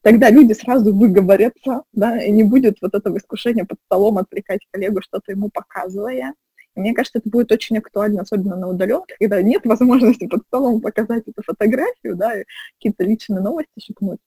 Тогда 0.02 0.30
люди 0.30 0.54
сразу 0.54 0.94
выговорятся, 0.94 1.84
да, 1.94 2.22
и 2.22 2.32
не 2.32 2.44
будет 2.44 2.78
вот 2.82 2.96
этого 2.96 3.18
искушения 3.18 3.66
под 3.66 3.80
столом 3.86 4.18
отвлекать 4.18 4.62
коллегу, 4.72 5.02
что-то 5.02 5.32
ему 5.32 5.50
показывая. 5.50 6.34
И 6.76 6.80
мне 6.80 6.94
кажется, 6.94 7.20
это 7.20 7.30
будет 7.30 7.52
очень 7.52 7.78
актуально, 7.78 8.22
особенно 8.22 8.56
на 8.56 8.70
удаленке, 8.70 9.16
когда 9.20 9.42
нет 9.42 9.66
возможности 9.66 10.28
под 10.28 10.42
столом 10.48 10.82
показать 10.82 11.24
эту 11.28 11.44
фотографию, 11.44 12.16
да, 12.16 12.42
и 12.42 12.46
какие-то 12.78 13.04
личные 13.04 13.42
новости 13.42 13.80
шепнуть. 13.80 14.20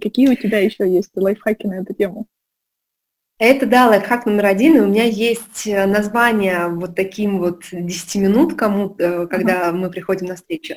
Какие 0.00 0.28
у 0.28 0.36
тебя 0.36 0.58
еще 0.58 0.88
есть 0.88 1.10
лайфхаки 1.14 1.66
на 1.66 1.80
эту 1.80 1.94
тему? 1.94 2.26
Это, 3.40 3.64
да, 3.64 3.88
лайфхак 3.88 4.26
номер 4.26 4.44
один, 4.44 4.76
и 4.76 4.80
у 4.80 4.86
меня 4.86 5.04
есть 5.04 5.66
э, 5.66 5.86
название 5.86 6.68
вот 6.68 6.94
таким 6.94 7.38
вот 7.38 7.64
10 7.72 8.16
минут, 8.16 8.54
кому, 8.54 8.94
э, 8.98 9.26
когда 9.28 9.70
uh-huh. 9.70 9.72
мы 9.72 9.90
приходим 9.90 10.26
на 10.26 10.36
встречу. 10.36 10.74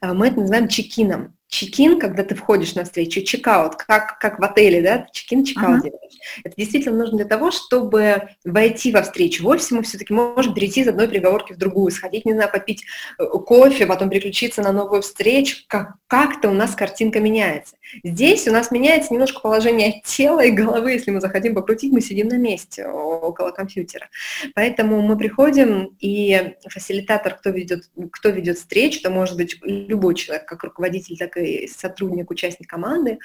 Э, 0.00 0.14
мы 0.14 0.28
это 0.28 0.40
называем 0.40 0.68
чекином 0.68 1.35
чекин, 1.48 1.98
когда 1.98 2.22
ты 2.24 2.34
входишь 2.34 2.74
на 2.74 2.84
встречу, 2.84 3.22
чекаут, 3.22 3.76
как, 3.76 4.18
как 4.18 4.38
в 4.38 4.44
отеле, 4.44 4.82
да, 4.82 5.06
чекин, 5.12 5.44
чекаут 5.44 5.78
uh-huh. 5.78 5.90
делаешь. 5.90 6.14
Это 6.44 6.54
действительно 6.56 6.98
нужно 6.98 7.18
для 7.18 7.26
того, 7.26 7.50
чтобы 7.50 8.28
войти 8.44 8.92
во 8.92 9.02
встречу. 9.02 9.44
В 9.44 9.48
офисе 9.48 9.74
мы 9.74 9.82
все-таки 9.82 10.12
можем 10.12 10.54
перейти 10.54 10.80
из 10.80 10.88
одной 10.88 11.08
переговорки 11.08 11.52
в 11.52 11.58
другую, 11.58 11.90
сходить, 11.92 12.26
не 12.26 12.32
знаю, 12.32 12.50
попить 12.50 12.84
э, 13.18 13.24
кофе, 13.24 13.86
потом 13.86 14.10
переключиться 14.10 14.62
на 14.62 14.72
новую 14.72 15.02
встречу. 15.02 15.58
Как, 15.68 15.94
как-то 16.08 16.50
у 16.50 16.54
нас 16.54 16.74
картинка 16.74 17.20
меняется. 17.20 17.76
Здесь 18.02 18.48
у 18.48 18.52
нас 18.52 18.70
меняется 18.70 19.12
немножко 19.12 19.40
положение 19.40 20.02
тела 20.04 20.44
и 20.44 20.50
головы, 20.50 20.92
если 20.92 21.10
мы 21.10 21.20
захотим 21.20 21.54
покрутить, 21.54 21.92
мы 21.92 22.00
сидим 22.00 22.28
на 22.28 22.36
месте 22.36 22.86
около 22.86 23.50
компьютера. 23.50 24.08
Поэтому 24.54 25.00
мы 25.02 25.16
приходим, 25.16 25.96
и 26.00 26.54
фасилитатор, 26.68 27.36
кто 27.36 27.50
ведет, 27.50 27.84
кто 28.12 28.30
ведет 28.30 28.58
встречу, 28.58 29.00
это 29.00 29.10
может 29.10 29.36
быть 29.36 29.58
любой 29.62 30.14
человек, 30.14 30.46
как 30.46 30.64
руководитель, 30.64 31.16
так 31.16 31.35
и 31.40 31.68
сотрудник, 31.68 32.30
участник 32.30 32.68
команды. 32.68 33.18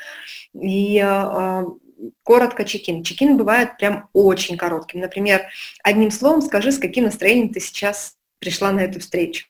И 0.54 1.02
э, 1.04 1.64
коротко 2.24 2.66
чекин. 2.66 3.04
Чекин 3.04 3.38
бывает 3.38 3.78
прям 3.78 4.10
очень 4.14 4.58
коротким. 4.58 5.00
Например, 5.02 5.44
одним 5.84 6.12
словом 6.12 6.42
скажи, 6.42 6.72
с 6.72 6.78
каким 6.78 7.06
настроением 7.06 7.54
ты 7.54 7.60
сейчас 7.60 8.16
пришла 8.40 8.72
на 8.72 8.80
эту 8.82 9.00
встречу. 9.00 9.46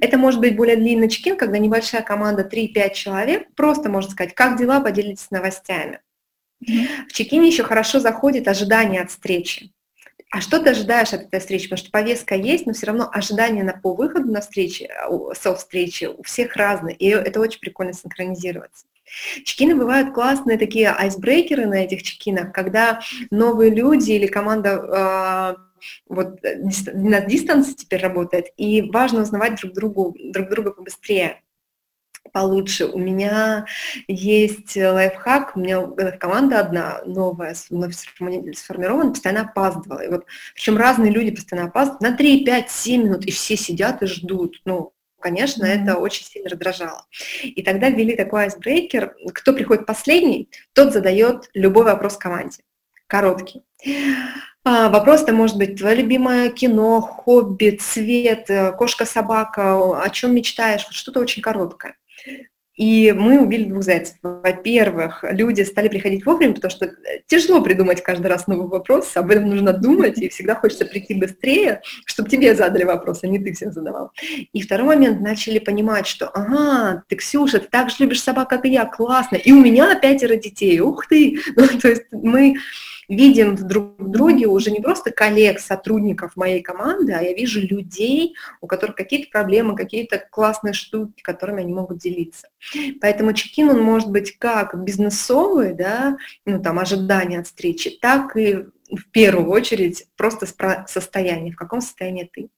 Это 0.00 0.18
может 0.18 0.40
быть 0.40 0.56
более 0.56 0.76
длинный 0.76 1.08
чекин, 1.08 1.36
когда 1.36 1.58
небольшая 1.58 2.02
команда 2.02 2.48
3-5 2.50 2.92
человек 2.92 3.54
просто 3.54 3.88
может 3.88 4.10
сказать, 4.10 4.34
как 4.34 4.58
дела, 4.58 4.80
поделитесь 4.80 5.30
новостями. 5.30 6.00
В 6.60 7.12
чекине 7.12 7.48
еще 7.48 7.64
хорошо 7.64 7.98
заходит 7.98 8.46
ожидание 8.48 9.02
от 9.02 9.10
встречи 9.10 9.70
а 10.30 10.40
что 10.40 10.58
ты 10.60 10.70
ожидаешь 10.70 11.12
от 11.12 11.22
этой 11.22 11.40
встречи? 11.40 11.64
Потому 11.64 11.78
что 11.78 11.90
повестка 11.90 12.34
есть, 12.34 12.66
но 12.66 12.72
все 12.72 12.86
равно 12.86 13.08
ожидания 13.12 13.62
на, 13.62 13.74
по 13.74 13.94
выходу 13.94 14.30
на 14.30 14.40
встречи, 14.40 14.84
а, 14.84 15.34
со 15.34 15.54
встречи 15.54 16.06
у 16.06 16.22
всех 16.22 16.56
разные, 16.56 16.96
и 16.96 17.08
это 17.08 17.40
очень 17.40 17.60
прикольно 17.60 17.92
синхронизироваться. 17.92 18.86
Чекины 19.44 19.76
бывают 19.76 20.12
классные 20.12 20.58
такие 20.58 20.88
айсбрейкеры 20.88 21.66
на 21.66 21.84
этих 21.84 22.02
чекинах, 22.02 22.52
когда 22.52 23.00
новые 23.30 23.70
люди 23.70 24.12
или 24.12 24.26
команда 24.26 25.56
э, 25.58 25.66
вот 26.08 26.40
на 26.42 27.20
дистанции 27.20 27.74
теперь 27.74 28.00
работает, 28.00 28.46
и 28.56 28.82
важно 28.82 29.22
узнавать 29.22 29.60
друг, 29.60 29.74
другу, 29.74 30.16
друг 30.18 30.48
друга 30.50 30.72
побыстрее 30.72 31.42
получше. 32.36 32.84
У 32.84 32.98
меня 32.98 33.64
есть 34.08 34.76
лайфхак, 34.76 35.56
у 35.56 35.60
меня 35.60 35.86
команда 36.20 36.60
одна 36.60 37.00
новая, 37.06 37.54
сформирована, 37.54 39.12
постоянно 39.12 39.48
опаздывала. 39.48 40.00
И 40.00 40.08
вот, 40.08 40.26
причем 40.54 40.76
разные 40.76 41.10
люди 41.10 41.30
постоянно 41.30 41.68
опаздывают 41.68 42.02
на 42.02 42.14
3, 42.14 42.44
5, 42.44 42.70
7 42.70 43.04
минут, 43.04 43.24
и 43.24 43.30
все 43.30 43.56
сидят 43.56 44.02
и 44.02 44.06
ждут. 44.06 44.60
Ну, 44.66 44.92
конечно, 45.18 45.64
mm-hmm. 45.64 45.82
это 45.82 45.96
очень 45.96 46.26
сильно 46.26 46.50
раздражало. 46.50 47.06
И 47.42 47.62
тогда 47.62 47.88
ввели 47.88 48.14
такой 48.14 48.42
айсбрейкер. 48.42 49.16
Кто 49.32 49.54
приходит 49.54 49.86
последний, 49.86 50.50
тот 50.74 50.92
задает 50.92 51.48
любой 51.54 51.84
вопрос 51.84 52.18
команде. 52.18 52.58
Короткий. 53.06 53.62
А, 54.62 54.90
вопрос-то 54.90 55.32
может 55.32 55.56
быть 55.56 55.78
твое 55.78 55.96
любимое 55.96 56.50
кино, 56.50 57.00
хобби, 57.00 57.78
цвет, 57.80 58.50
э, 58.50 58.72
кошка-собака, 58.72 60.02
о 60.02 60.10
чем 60.10 60.34
мечтаешь, 60.34 60.84
что-то 60.90 61.20
очень 61.20 61.40
короткое. 61.40 61.94
И 62.76 63.12
мы 63.12 63.40
убили 63.40 63.64
двух 63.64 63.82
зайцев. 63.82 64.16
Во-первых, 64.22 65.24
люди 65.30 65.62
стали 65.62 65.88
приходить 65.88 66.26
вовремя, 66.26 66.52
потому 66.52 66.70
что 66.70 66.84
э, 66.84 66.90
тяжело 67.26 67.62
придумать 67.62 68.02
каждый 68.02 68.26
раз 68.26 68.46
новый 68.46 68.68
вопрос, 68.68 69.16
об 69.16 69.30
этом 69.30 69.48
нужно 69.48 69.72
думать, 69.72 70.18
и 70.18 70.28
всегда 70.28 70.54
хочется 70.54 70.84
прийти 70.84 71.14
быстрее, 71.14 71.80
чтобы 72.04 72.28
тебе 72.28 72.54
задали 72.54 72.84
вопрос, 72.84 73.20
а 73.22 73.28
не 73.28 73.38
ты 73.38 73.54
всем 73.54 73.72
задавал. 73.72 74.12
И 74.52 74.60
второй 74.60 74.88
момент, 74.88 75.22
начали 75.22 75.58
понимать, 75.58 76.06
что, 76.06 76.28
ага, 76.28 77.02
ты, 77.08 77.16
Ксюша, 77.16 77.60
ты 77.60 77.68
так 77.70 77.88
же 77.88 77.96
любишь 78.00 78.22
собак, 78.22 78.50
как 78.50 78.66
и 78.66 78.70
я, 78.70 78.84
классно, 78.84 79.36
и 79.36 79.52
у 79.52 79.60
меня 79.60 79.98
пятеро 79.98 80.36
детей, 80.36 80.78
ух 80.80 81.06
ты! 81.06 81.38
Ну, 81.56 81.66
то 81.80 81.88
есть 81.88 82.04
мы 82.12 82.56
видим 83.08 83.56
в 83.56 83.62
друг 83.62 83.96
друге 83.98 84.46
уже 84.46 84.70
не 84.70 84.80
просто 84.80 85.10
коллег, 85.10 85.60
сотрудников 85.60 86.36
моей 86.36 86.62
команды, 86.62 87.12
а 87.12 87.22
я 87.22 87.32
вижу 87.34 87.60
людей, 87.60 88.34
у 88.60 88.66
которых 88.66 88.96
какие-то 88.96 89.30
проблемы, 89.30 89.76
какие-то 89.76 90.18
классные 90.18 90.72
штуки, 90.72 91.22
которыми 91.22 91.62
они 91.62 91.72
могут 91.72 91.98
делиться. 91.98 92.48
Поэтому 93.00 93.32
чекин, 93.32 93.70
он 93.70 93.80
может 93.80 94.10
быть 94.10 94.38
как 94.38 94.82
бизнесовый, 94.82 95.74
да, 95.74 96.16
ну 96.44 96.62
там 96.62 96.78
ожидание 96.78 97.40
от 97.40 97.46
встречи, 97.46 97.90
так 97.90 98.36
и 98.36 98.66
в 98.90 99.10
первую 99.10 99.50
очередь 99.50 100.06
просто 100.16 100.46
состояние, 100.86 101.52
в 101.52 101.56
каком 101.56 101.80
состоянии 101.80 102.30
ты. 102.32 102.48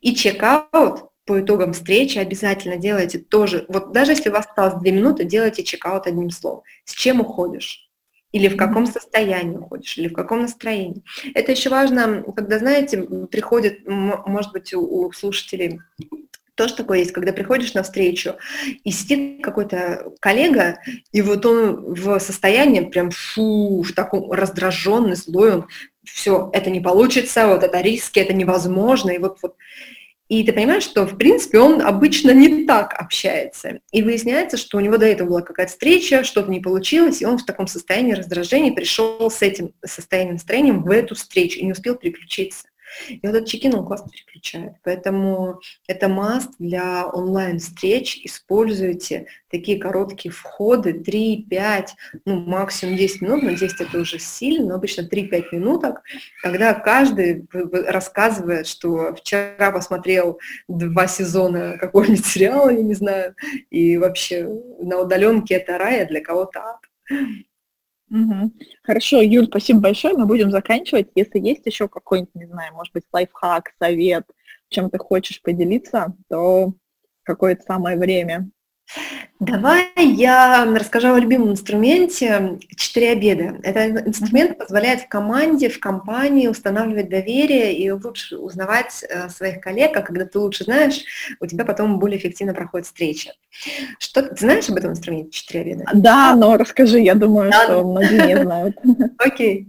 И 0.00 0.14
чекаут 0.14 1.10
по 1.26 1.40
итогам 1.40 1.72
встречи 1.72 2.18
обязательно 2.18 2.76
делайте 2.76 3.18
тоже, 3.18 3.64
вот 3.68 3.92
даже 3.92 4.12
если 4.12 4.30
у 4.30 4.32
вас 4.32 4.46
осталось 4.46 4.80
две 4.80 4.90
минуты, 4.90 5.24
делайте 5.24 5.62
чекаут 5.62 6.06
одним 6.06 6.30
словом. 6.30 6.62
С 6.84 6.92
чем 6.92 7.20
уходишь? 7.20 7.89
Или 8.32 8.48
в 8.48 8.56
каком 8.56 8.86
состоянии 8.86 9.56
уходишь, 9.56 9.98
или 9.98 10.08
в 10.08 10.12
каком 10.12 10.42
настроении. 10.42 11.02
Это 11.34 11.52
еще 11.52 11.70
важно, 11.70 12.22
когда, 12.36 12.58
знаете, 12.58 13.02
приходит, 13.30 13.86
может 13.86 14.52
быть, 14.52 14.72
у 14.74 15.10
слушателей 15.12 15.80
тоже 16.60 16.74
такое 16.74 16.98
есть, 16.98 17.12
когда 17.12 17.32
приходишь 17.32 17.72
на 17.72 17.82
встречу, 17.82 18.34
и 18.84 18.90
сидит 18.90 19.42
какой-то 19.42 20.12
коллега, 20.20 20.78
и 21.10 21.22
вот 21.22 21.46
он 21.46 21.94
в 21.94 22.18
состоянии 22.18 22.80
прям 22.80 23.10
фу, 23.10 23.82
в 23.82 23.92
таком 23.94 24.30
раздраженный, 24.30 25.16
злой, 25.16 25.52
он 25.54 25.68
все, 26.04 26.50
это 26.52 26.68
не 26.68 26.80
получится, 26.80 27.46
вот 27.46 27.62
это 27.62 27.80
риски, 27.80 28.18
это 28.18 28.34
невозможно, 28.34 29.10
и 29.10 29.18
вот, 29.18 29.38
вот 29.40 29.56
и 30.30 30.44
ты 30.44 30.52
понимаешь, 30.52 30.84
что, 30.84 31.06
в 31.06 31.18
принципе, 31.18 31.58
он 31.58 31.82
обычно 31.82 32.30
не 32.30 32.64
так 32.64 32.94
общается. 32.94 33.80
И 33.90 34.00
выясняется, 34.00 34.56
что 34.56 34.78
у 34.78 34.80
него 34.80 34.96
до 34.96 35.06
этого 35.06 35.28
была 35.28 35.42
какая-то 35.42 35.72
встреча, 35.72 36.22
что-то 36.22 36.48
не 36.48 36.60
получилось, 36.60 37.20
и 37.20 37.26
он 37.26 37.36
в 37.36 37.44
таком 37.44 37.66
состоянии 37.66 38.12
раздражения 38.12 38.72
пришел 38.72 39.28
с 39.28 39.42
этим 39.42 39.74
состоянием 39.84 40.34
настроением 40.34 40.84
в 40.84 40.90
эту 40.92 41.16
встречу 41.16 41.58
и 41.58 41.64
не 41.64 41.72
успел 41.72 41.96
переключиться. 41.96 42.69
И 43.08 43.20
вот 43.22 43.34
этот 43.34 43.48
чекин, 43.48 43.74
он 43.74 43.86
классно 43.86 44.10
переключает. 44.10 44.74
Поэтому 44.82 45.60
это 45.86 46.08
маст 46.08 46.50
для 46.58 47.06
онлайн-встреч. 47.06 48.20
Используйте 48.24 49.26
такие 49.50 49.78
короткие 49.78 50.32
входы, 50.32 50.92
3-5, 50.92 51.88
ну, 52.24 52.40
максимум 52.40 52.96
10 52.96 53.22
минут, 53.22 53.42
но 53.42 53.50
10 53.50 53.80
это 53.80 53.98
уже 53.98 54.18
сильно, 54.18 54.68
но 54.68 54.74
обычно 54.76 55.02
3-5 55.02 55.44
минуток, 55.52 56.02
когда 56.42 56.74
каждый 56.74 57.46
рассказывает, 57.52 58.66
что 58.66 59.14
вчера 59.14 59.70
посмотрел 59.72 60.38
два 60.68 61.06
сезона 61.06 61.76
какого-нибудь 61.78 62.26
сериала, 62.26 62.70
я 62.70 62.82
не 62.82 62.94
знаю, 62.94 63.34
и 63.70 63.96
вообще 63.98 64.48
на 64.80 64.98
удаленке 64.98 65.54
это 65.54 65.78
рай, 65.78 66.02
а 66.02 66.06
для 66.06 66.20
кого-то 66.20 66.60
ад. 66.60 66.78
Угу. 68.10 68.52
Хорошо, 68.82 69.20
Юль, 69.22 69.46
спасибо 69.46 69.80
большое. 69.80 70.14
Мы 70.16 70.26
будем 70.26 70.50
заканчивать. 70.50 71.08
Если 71.14 71.38
есть 71.38 71.64
еще 71.66 71.88
какой-нибудь, 71.88 72.34
не 72.34 72.46
знаю, 72.46 72.74
может 72.74 72.92
быть, 72.92 73.04
лайфхак, 73.12 73.70
совет, 73.80 74.24
чем 74.68 74.90
ты 74.90 74.98
хочешь 74.98 75.40
поделиться, 75.42 76.14
то 76.28 76.74
какое-то 77.22 77.62
самое 77.62 77.96
время. 77.96 78.50
Давай 79.40 79.88
я 79.96 80.66
расскажу 80.66 81.14
о 81.14 81.18
любимом 81.18 81.52
инструменте 81.52 82.58
«Четыре 82.76 83.12
обеда». 83.12 83.58
Этот 83.62 84.08
инструмент 84.08 84.58
позволяет 84.58 85.02
в 85.02 85.08
команде, 85.08 85.70
в 85.70 85.80
компании 85.80 86.46
устанавливать 86.46 87.08
доверие 87.08 87.74
и 87.74 87.90
лучше 87.90 88.36
узнавать 88.36 89.02
э, 89.08 89.30
своих 89.30 89.60
коллег, 89.60 89.96
а 89.96 90.02
когда 90.02 90.26
ты 90.26 90.38
лучше 90.38 90.64
знаешь, 90.64 91.02
у 91.40 91.46
тебя 91.46 91.64
потом 91.64 91.98
более 91.98 92.18
эффективно 92.18 92.52
проходит 92.52 92.86
встреча. 92.86 93.32
Что 93.98 94.22
ты 94.22 94.36
знаешь 94.36 94.68
об 94.68 94.76
этом 94.76 94.90
инструменте 94.90 95.30
«Четыре 95.30 95.60
обеда»? 95.60 95.84
Да, 95.94 96.36
но 96.36 96.56
расскажи, 96.58 97.00
я 97.00 97.14
думаю, 97.14 97.50
да, 97.50 97.64
что 97.64 97.82
многие 97.82 98.26
не 98.26 98.42
знают. 98.42 98.76
Окей. 99.18 99.68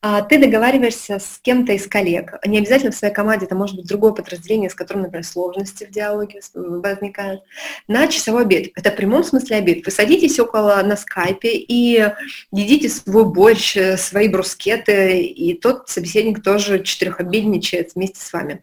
А, 0.00 0.22
ты 0.22 0.38
договариваешься 0.38 1.18
с 1.18 1.40
кем-то 1.42 1.72
из 1.72 1.88
коллег. 1.88 2.34
Не 2.46 2.58
обязательно 2.58 2.92
в 2.92 2.94
своей 2.94 3.12
команде, 3.12 3.46
это 3.46 3.56
может 3.56 3.74
быть 3.74 3.88
другое 3.88 4.12
подразделение, 4.12 4.70
с 4.70 4.74
которым, 4.74 5.02
например, 5.02 5.24
сложности 5.24 5.84
в 5.84 5.90
диалоге 5.90 6.40
возникают, 6.54 7.42
на 7.88 8.06
часовой 8.06 8.42
обед. 8.42 8.70
Это 8.76 8.92
в 8.92 8.96
прямом 8.96 9.24
смысле 9.24 9.56
обед. 9.56 9.84
Вы 9.84 9.90
садитесь 9.90 10.38
около 10.38 10.80
на 10.84 10.96
скайпе 10.96 11.50
и 11.50 12.12
едите 12.52 12.88
свой 12.88 13.24
борщ, 13.24 13.76
э, 13.76 13.96
свои 13.96 14.28
брускеты, 14.28 15.20
и 15.22 15.54
тот 15.54 15.88
собеседник 15.88 16.44
тоже 16.44 16.82
четырехобедничает 16.84 17.96
вместе 17.96 18.20
с 18.20 18.32
вами. 18.32 18.60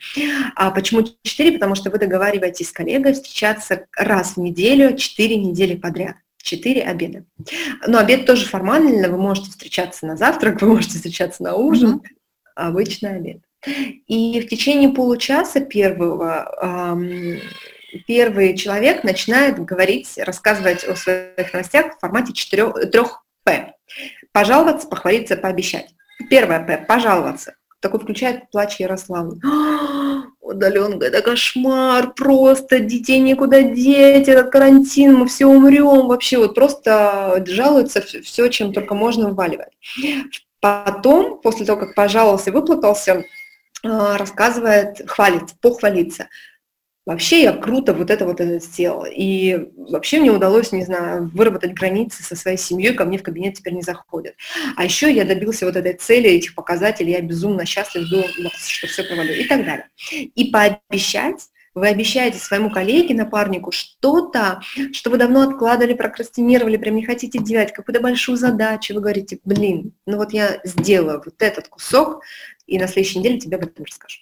А 0.56 0.72
почему 0.72 1.06
четыре? 1.24 1.52
Потому 1.52 1.76
что 1.76 1.90
вы 1.90 1.98
договариваетесь 1.98 2.70
с 2.70 2.72
коллегой 2.72 3.14
встречаться 3.14 3.88
раз 3.98 4.36
в 4.36 4.38
неделю, 4.38 4.96
четыре 4.96 5.36
недели 5.36 5.76
подряд. 5.76 6.16
4 6.46 6.84
обеда. 6.84 7.26
Но 7.88 7.98
обед 7.98 8.26
тоже 8.26 8.46
формально, 8.46 9.10
вы 9.10 9.18
можете 9.18 9.50
встречаться 9.50 10.06
на 10.06 10.16
завтрак, 10.16 10.62
вы 10.62 10.70
можете 10.70 10.96
встречаться 10.96 11.44
на 11.44 11.56
ужин, 11.56 11.98
mm-hmm. 11.98 12.10
обычный 12.56 13.16
обед. 13.18 13.42
И 14.08 14.40
в 14.42 14.48
течение 14.48 14.90
получаса 14.90 15.60
первого 15.60 16.56
эм, 16.62 17.40
первый 18.06 18.56
человек 18.56 19.04
начинает 19.04 19.60
говорить, 19.60 20.14
рассказывать 20.18 20.84
о 20.84 20.96
своих 20.96 21.52
новостях 21.52 21.96
в 21.96 22.00
формате 22.00 22.32
4, 22.32 22.72
3 22.92 23.02
П. 23.44 23.74
Пожаловаться, 24.32 24.88
похвалиться, 24.88 25.36
пообещать. 25.36 25.96
Первое 26.30 26.64
П– 26.64 26.86
пожаловаться. 26.88 27.56
Такой 27.80 28.00
включает 28.00 28.50
плач 28.52 28.80
Ярославы 28.80 29.40
удаленка, 30.46 31.08
это 31.08 31.22
кошмар, 31.22 32.14
просто 32.14 32.80
детей 32.80 33.20
некуда 33.20 33.64
деть, 33.64 34.28
этот 34.28 34.52
карантин, 34.52 35.16
мы 35.16 35.28
все 35.28 35.46
умрем, 35.48 36.08
вообще 36.08 36.38
вот 36.38 36.56
просто 36.56 37.44
жалуются 37.48 38.02
все, 38.02 38.48
чем 38.50 38.72
только 38.72 38.94
можно 38.94 39.30
вываливать. 39.30 39.74
Потом, 40.60 41.40
после 41.42 41.66
того, 41.66 41.80
как 41.80 41.96
пожаловался, 41.96 42.52
выплакался, 42.52 43.26
а, 43.84 44.18
рассказывает, 44.18 45.02
хвалится, 45.08 45.56
похвалится. 45.62 46.28
Вообще 47.06 47.44
я 47.44 47.54
круто 47.54 47.94
вот 47.94 48.10
это 48.10 48.26
вот 48.26 48.42
это 48.42 48.60
сделала. 48.60 49.06
И 49.06 49.70
вообще 49.76 50.20
мне 50.20 50.32
удалось, 50.32 50.72
не 50.72 50.84
знаю, 50.84 51.30
выработать 51.34 51.74
границы 51.74 52.24
со 52.24 52.36
своей 52.36 52.58
семьей, 52.58 52.94
ко 52.94 53.06
мне 53.06 53.20
в 53.20 53.24
кабинет 53.24 53.56
теперь 53.56 53.74
не 53.74 53.84
заходят. 53.84 54.36
А 54.76 54.84
еще 54.84 55.12
я 55.12 55.24
добился 55.24 55.66
вот 55.66 55.76
этой 55.76 55.94
цели, 55.94 56.30
этих 56.30 56.56
показателей, 56.56 57.12
я 57.12 57.22
безумно 57.22 57.66
счастлив 57.66 58.10
был, 58.10 58.24
что 58.58 58.88
все 58.88 59.04
провалю 59.04 59.36
и 59.36 59.44
так 59.46 59.66
далее. 59.66 59.88
И 60.12 60.52
пообещать, 60.52 61.48
вы 61.76 61.90
обещаете 61.90 62.40
своему 62.40 62.72
коллеге, 62.72 63.14
напарнику 63.14 63.72
что-то, 63.72 64.62
что 64.94 65.10
вы 65.12 65.18
давно 65.18 65.42
откладывали, 65.42 65.94
прокрастинировали, 65.94 66.78
прям 66.78 66.96
не 66.96 67.06
хотите 67.06 67.38
делать, 67.38 67.72
какую-то 67.72 68.02
большую 68.02 68.38
задачу, 68.38 68.96
вы 68.96 69.02
говорите, 69.02 69.40
блин, 69.44 69.94
ну 70.08 70.18
вот 70.18 70.34
я 70.34 70.60
сделаю 70.64 71.22
вот 71.24 71.36
этот 71.40 71.68
кусок, 71.68 72.24
и 72.66 72.80
на 72.80 72.88
следующей 72.88 73.20
неделе 73.20 73.40
тебе 73.40 73.58
об 73.58 73.64
этом 73.66 73.86
расскажу. 73.86 74.22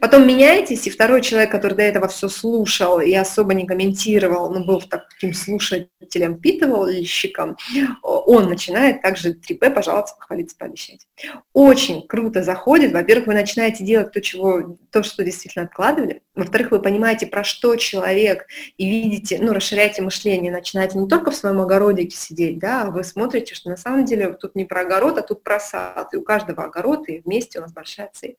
Потом 0.00 0.26
меняетесь, 0.26 0.86
и 0.86 0.90
второй 0.90 1.22
человек, 1.22 1.50
который 1.50 1.74
до 1.74 1.82
этого 1.82 2.08
все 2.08 2.28
слушал 2.28 3.00
и 3.00 3.12
особо 3.14 3.54
не 3.54 3.66
комментировал, 3.66 4.50
но 4.50 4.64
был 4.64 4.80
таким 4.80 5.34
слушателем, 5.34 6.38
питывальщиком, 6.38 7.56
он 8.02 8.48
начинает 8.48 9.02
также 9.02 9.34
3П 9.34 9.70
пожаловаться, 9.70 10.14
похвалиться, 10.16 10.56
пообещать. 10.58 11.06
Очень 11.52 12.06
круто 12.06 12.42
заходит. 12.42 12.92
Во-первых, 12.92 13.28
вы 13.28 13.34
начинаете 13.34 13.84
делать 13.84 14.12
то, 14.12 14.20
чего, 14.20 14.78
то, 14.90 15.02
что 15.02 15.24
действительно 15.24 15.64
откладывали. 15.66 16.22
Во-вторых, 16.34 16.70
вы 16.70 16.80
понимаете, 16.80 17.26
про 17.26 17.44
что 17.44 17.76
человек, 17.76 18.46
и 18.76 18.88
видите, 18.88 19.38
ну, 19.40 19.52
расширяете 19.52 20.02
мышление, 20.02 20.52
начинаете 20.52 20.98
не 20.98 21.08
только 21.08 21.30
в 21.30 21.36
своем 21.36 21.60
огородике 21.60 22.16
сидеть, 22.16 22.58
да, 22.58 22.82
а 22.82 22.90
вы 22.90 23.02
смотрите, 23.04 23.54
что 23.54 23.70
на 23.70 23.76
самом 23.76 24.04
деле 24.04 24.32
тут 24.32 24.54
не 24.54 24.64
про 24.64 24.82
огород, 24.82 25.18
а 25.18 25.22
тут 25.22 25.42
про 25.42 25.58
сад. 25.60 26.14
И 26.14 26.16
у 26.16 26.22
каждого 26.22 26.64
огород, 26.64 27.08
и 27.08 27.20
вместе 27.20 27.58
у 27.58 27.62
нас 27.62 27.72
большая 27.72 28.10
цель. 28.12 28.36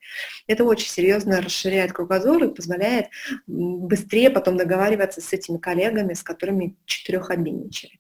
Это 0.47 0.63
очень 0.63 0.89
серьезно 0.89 1.18
серьезно 1.19 1.41
расширяет 1.41 1.93
кругозор 1.93 2.43
и 2.43 2.53
позволяет 2.53 3.07
быстрее 3.47 4.29
потом 4.29 4.57
договариваться 4.57 5.21
с 5.21 5.33
этими 5.33 5.57
коллегами, 5.57 6.13
с 6.13 6.23
которыми 6.23 6.77
четырехобедничали. 6.85 7.99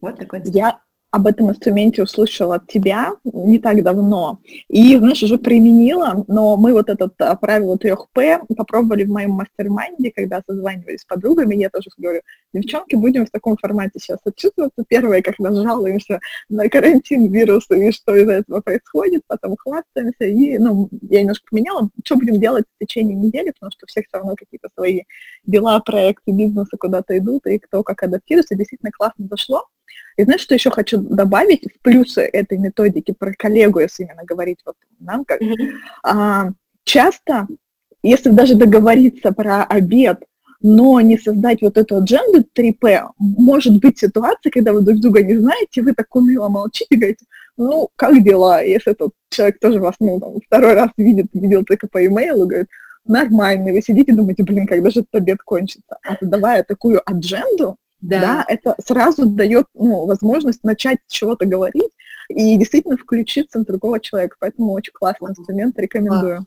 Вот 0.00 0.18
такой 0.18 0.42
Я 0.44 0.80
об 1.14 1.28
этом 1.28 1.48
инструменте 1.48 2.02
услышала 2.02 2.56
от 2.56 2.66
тебя 2.66 3.12
не 3.22 3.60
так 3.60 3.80
давно. 3.84 4.40
И, 4.68 4.96
знаешь, 4.96 5.22
уже 5.22 5.38
применила, 5.38 6.24
но 6.26 6.56
мы 6.56 6.72
вот 6.72 6.88
это 6.88 7.08
а, 7.18 7.36
правило 7.36 7.76
3П 7.76 8.40
попробовали 8.56 9.04
в 9.04 9.10
моем 9.10 9.30
mastermind 9.30 9.97
е, 9.97 10.10
когда 10.10 10.42
созванивались 10.44 11.02
с 11.02 11.04
подругами, 11.04 11.54
я 11.54 11.70
тоже 11.70 11.90
говорю, 11.96 12.20
девчонки, 12.52 12.96
будем 12.96 13.26
в 13.26 13.30
таком 13.30 13.56
формате 13.56 14.00
сейчас 14.00 14.18
отчитываться. 14.24 14.82
Первое, 14.88 15.22
когда 15.22 15.52
жалуемся 15.52 16.18
на 16.48 16.68
карантин, 16.68 17.30
вирусы 17.30 17.88
и 17.88 17.92
что 17.92 18.16
из 18.16 18.28
этого 18.28 18.60
происходит, 18.60 19.22
потом 19.28 19.54
хвастаемся. 19.56 20.24
И, 20.24 20.58
ну, 20.58 20.88
я 21.02 21.20
немножко 21.20 21.46
поменяла, 21.48 21.90
что 22.04 22.16
будем 22.16 22.40
делать 22.40 22.64
в 22.74 22.84
течение 22.84 23.14
недели, 23.14 23.52
потому 23.52 23.70
что 23.70 23.84
у 23.84 23.86
всех 23.86 24.06
все 24.08 24.16
равно 24.18 24.34
какие-то 24.34 24.68
свои 24.74 25.02
дела, 25.46 25.78
проекты, 25.78 26.32
бизнесы 26.32 26.76
куда-то 26.76 27.16
идут, 27.16 27.46
и 27.46 27.60
кто 27.60 27.84
как 27.84 28.02
адаптируется. 28.02 28.56
Действительно 28.56 28.90
классно 28.90 29.28
зашло. 29.30 29.68
И 30.16 30.24
знаешь, 30.24 30.40
что 30.40 30.54
еще 30.54 30.70
хочу 30.70 30.98
добавить 30.98 31.64
в 31.64 31.80
плюсы 31.82 32.22
этой 32.22 32.58
методики 32.58 33.12
про 33.12 33.32
коллегу, 33.32 33.80
если 33.80 34.04
именно 34.04 34.24
говорить 34.24 34.58
вот 34.64 34.76
нам 35.00 35.24
как. 35.24 35.42
Mm-hmm. 35.42 35.70
А, 36.04 36.50
часто, 36.84 37.48
если 38.02 38.30
даже 38.30 38.54
договориться 38.54 39.32
про 39.32 39.64
обед, 39.64 40.22
но 40.66 41.00
не 41.00 41.18
создать 41.18 41.60
вот 41.60 41.76
эту 41.76 41.96
адженду 41.96 42.42
3П, 42.56 43.10
может 43.18 43.78
быть 43.80 43.98
ситуация, 43.98 44.50
когда 44.50 44.72
вы 44.72 44.80
друг 44.80 44.98
друга 44.98 45.22
не 45.22 45.36
знаете, 45.36 45.82
вы 45.82 45.92
так 45.92 46.14
уныло 46.14 46.48
молчите 46.48 46.96
говорите, 46.96 47.26
ну, 47.56 47.88
как 47.96 48.22
дела? 48.22 48.62
Если 48.62 48.92
этот 48.92 49.12
человек 49.28 49.60
тоже 49.60 49.80
вас, 49.80 49.94
ну, 50.00 50.18
там, 50.20 50.40
второй 50.46 50.74
раз 50.74 50.90
видит, 50.96 51.26
видел 51.34 51.64
только 51.64 51.86
по 51.86 52.04
имейлу, 52.04 52.46
говорит, 52.46 52.68
нормально, 53.04 53.72
вы 53.72 53.82
сидите 53.82 54.12
и 54.12 54.14
думаете, 54.14 54.42
блин, 54.42 54.66
когда 54.66 54.90
же 54.90 55.00
этот 55.00 55.14
обед 55.14 55.42
кончится? 55.42 55.98
А 56.02 56.16
давая 56.20 56.62
такую 56.64 57.02
адженду, 57.04 57.76
да. 58.04 58.20
да, 58.20 58.44
это 58.48 58.74
сразу 58.84 59.26
дает 59.26 59.66
ну, 59.74 60.06
возможность 60.06 60.62
начать 60.62 60.98
чего-то 61.08 61.46
говорить 61.46 61.90
и 62.28 62.56
действительно 62.56 62.96
включиться 62.96 63.58
в 63.58 63.64
другого 63.64 63.98
человека. 64.00 64.36
Поэтому 64.40 64.72
очень 64.72 64.92
классный 64.92 65.30
инструмент, 65.30 65.78
рекомендую. 65.78 66.44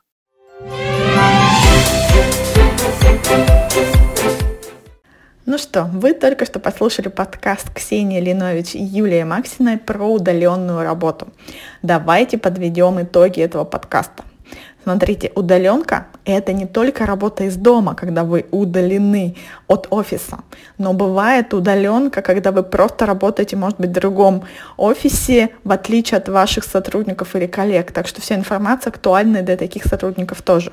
Ну 5.47 5.57
что, 5.57 5.85
вы 5.85 6.13
только 6.13 6.45
что 6.45 6.59
послушали 6.59 7.07
подкаст 7.07 7.73
Ксении 7.73 8.19
Линович 8.19 8.75
и 8.75 8.83
Юлии 8.83 9.23
Максиной 9.23 9.77
про 9.77 10.05
удаленную 10.05 10.83
работу. 10.83 11.29
Давайте 11.81 12.37
подведем 12.37 13.01
итоги 13.01 13.39
этого 13.39 13.63
подкаста. 13.63 14.25
Смотрите, 14.87 15.33
удаленка– 15.35 16.07
это 16.25 16.53
не 16.53 16.65
только 16.65 17.05
работа 17.05 17.43
из 17.43 17.57
дома, 17.57 17.93
когда 17.93 18.23
вы 18.23 18.45
удалены 18.51 19.35
от 19.67 19.87
офиса, 19.89 20.37
но 20.77 20.93
бывает 20.93 21.53
удаленка, 21.53 22.21
когда 22.21 22.53
вы 22.53 22.63
просто 22.63 23.05
работаете, 23.05 23.57
может 23.57 23.81
быть, 23.81 23.89
в 23.89 23.93
другом 23.93 24.45
офисе, 24.77 25.49
в 25.65 25.73
отличие 25.73 26.19
от 26.19 26.29
ваших 26.29 26.63
сотрудников 26.63 27.35
или 27.35 27.47
коллег. 27.47 27.91
Так 27.91 28.07
что 28.07 28.21
вся 28.21 28.35
информация 28.35 28.91
актуальна 28.91 29.41
для 29.41 29.57
таких 29.57 29.83
сотрудников 29.83 30.41
тоже. 30.41 30.71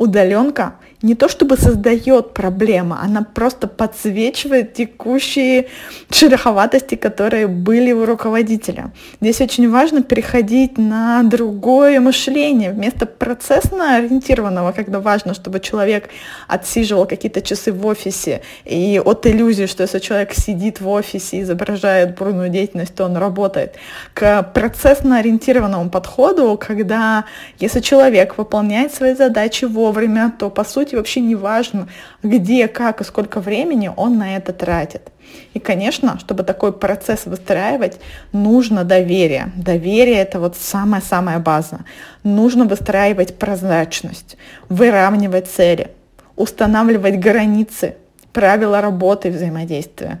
Удаленка 0.00 0.76
не 1.02 1.14
то 1.14 1.28
чтобы 1.28 1.56
создает 1.56 2.34
проблемы, 2.34 2.98
она 3.00 3.22
просто 3.22 3.66
подсвечивает 3.66 4.74
текущие 4.74 5.68
шероховатости, 6.10 6.94
которые 6.94 7.46
были 7.46 7.92
у 7.92 8.04
руководителя. 8.04 8.92
Здесь 9.20 9.40
очень 9.40 9.70
важно 9.70 10.02
переходить 10.02 10.76
на 10.76 11.22
другое 11.22 12.00
мышление. 12.00 12.72
Вместо 12.72 13.06
процессно 13.06 13.96
ориентированного, 13.96 14.72
когда 14.72 15.00
важно, 15.00 15.32
чтобы 15.32 15.60
человек 15.60 16.10
отсиживал 16.48 17.06
какие-то 17.06 17.40
часы 17.40 17.72
в 17.72 17.86
офисе, 17.86 18.42
и 18.66 19.00
от 19.02 19.26
иллюзии, 19.26 19.66
что 19.66 19.82
если 19.82 20.00
человек 20.00 20.34
сидит 20.34 20.80
в 20.80 20.88
офисе 20.88 21.38
и 21.38 21.42
изображает 21.42 22.18
бурную 22.18 22.50
деятельность, 22.50 22.94
то 22.94 23.04
он 23.04 23.16
работает, 23.16 23.76
к 24.12 24.42
процессно 24.54 25.18
ориентированному 25.18 25.88
подходу, 25.88 26.58
когда 26.60 27.24
если 27.58 27.80
человек 27.80 28.36
выполняет 28.36 28.92
свои 28.92 29.14
задачи 29.14 29.64
вовремя, 29.90 30.32
то 30.38 30.50
по 30.50 30.64
сути 30.64 30.94
вообще 30.94 31.20
не 31.20 31.34
важно, 31.34 31.88
где, 32.22 32.68
как 32.68 33.00
и 33.00 33.04
сколько 33.04 33.40
времени 33.40 33.90
он 33.96 34.18
на 34.18 34.36
это 34.36 34.52
тратит. 34.52 35.10
И, 35.54 35.58
конечно, 35.58 36.18
чтобы 36.18 36.44
такой 36.44 36.72
процесс 36.72 37.26
выстраивать, 37.26 37.98
нужно 38.32 38.84
доверие. 38.84 39.52
Доверие— 39.56 40.16
это 40.18 40.38
вот 40.38 40.56
самая-самая 40.56 41.38
база. 41.38 41.80
Нужно 42.22 42.64
выстраивать 42.64 43.38
прозрачность, 43.38 44.36
выравнивать 44.68 45.48
цели, 45.48 45.88
устанавливать 46.36 47.18
границы, 47.18 47.96
правила 48.32 48.80
работы 48.80 49.28
и 49.28 49.32
взаимодействия. 49.32 50.20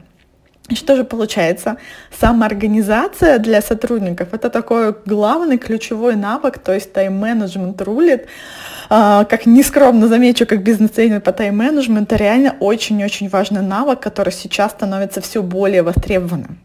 Что 0.74 0.96
же 0.96 1.04
получается? 1.04 1.76
Самоорганизация 2.20 3.38
для 3.38 3.60
сотрудников— 3.60 4.28
это 4.32 4.50
такой 4.50 4.94
главный 5.04 5.58
ключевой 5.58 6.16
навык, 6.16 6.58
то 6.58 6.72
есть 6.72 6.92
тайм-менеджмент 6.92 7.80
рулит. 7.82 8.26
А, 8.88 9.24
как 9.24 9.46
нескромно 9.46 10.08
замечу, 10.08 10.46
как 10.46 10.62
бизнес-тренер 10.62 11.20
по 11.20 11.32
тайм-менеджменту, 11.32 12.16
реально 12.16 12.56
очень-очень 12.60 13.28
важный 13.28 13.62
навык, 13.62 14.00
который 14.00 14.32
сейчас 14.32 14.72
становится 14.72 15.20
все 15.20 15.42
более 15.42 15.82
востребованным. 15.82 16.58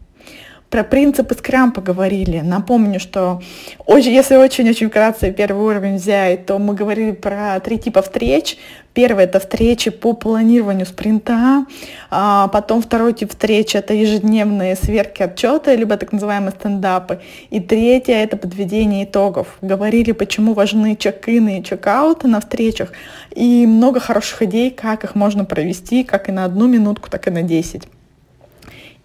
Про 0.70 0.82
принципы 0.82 1.34
скрам 1.34 1.70
поговорили. 1.70 2.40
Напомню, 2.40 2.98
что 2.98 3.40
очень, 3.86 4.12
если 4.12 4.36
очень-очень 4.36 4.88
вкратце 4.88 5.32
первый 5.32 5.64
уровень 5.64 5.96
взять, 5.96 6.44
то 6.46 6.58
мы 6.58 6.74
говорили 6.74 7.12
про 7.12 7.60
три 7.60 7.78
типа 7.78 8.02
встреч. 8.02 8.58
Первый 8.92 9.24
это 9.24 9.40
встречи 9.40 9.90
по 9.90 10.14
планированию 10.14 10.86
спринта, 10.86 11.66
а 12.10 12.48
потом 12.48 12.80
второй 12.80 13.12
тип 13.12 13.28
встреч 13.28 13.74
это 13.76 13.92
ежедневные 13.92 14.74
сверки 14.74 15.22
отчета, 15.22 15.74
либо 15.74 15.98
так 15.98 16.12
называемые 16.12 16.52
стендапы. 16.52 17.20
И 17.50 17.60
третье 17.60 18.14
это 18.14 18.38
подведение 18.38 19.04
итогов. 19.04 19.58
Говорили, 19.60 20.12
почему 20.12 20.54
важны 20.54 20.96
чек-ины 20.96 21.60
и 21.60 21.62
чек-ауты 21.62 22.26
на 22.26 22.40
встречах, 22.40 22.92
и 23.32 23.66
много 23.66 24.00
хороших 24.00 24.42
идей, 24.42 24.70
как 24.70 25.04
их 25.04 25.14
можно 25.14 25.44
провести, 25.44 26.02
как 26.02 26.30
и 26.30 26.32
на 26.32 26.46
одну 26.46 26.66
минутку, 26.66 27.10
так 27.10 27.28
и 27.28 27.30
на 27.30 27.42
десять 27.42 27.82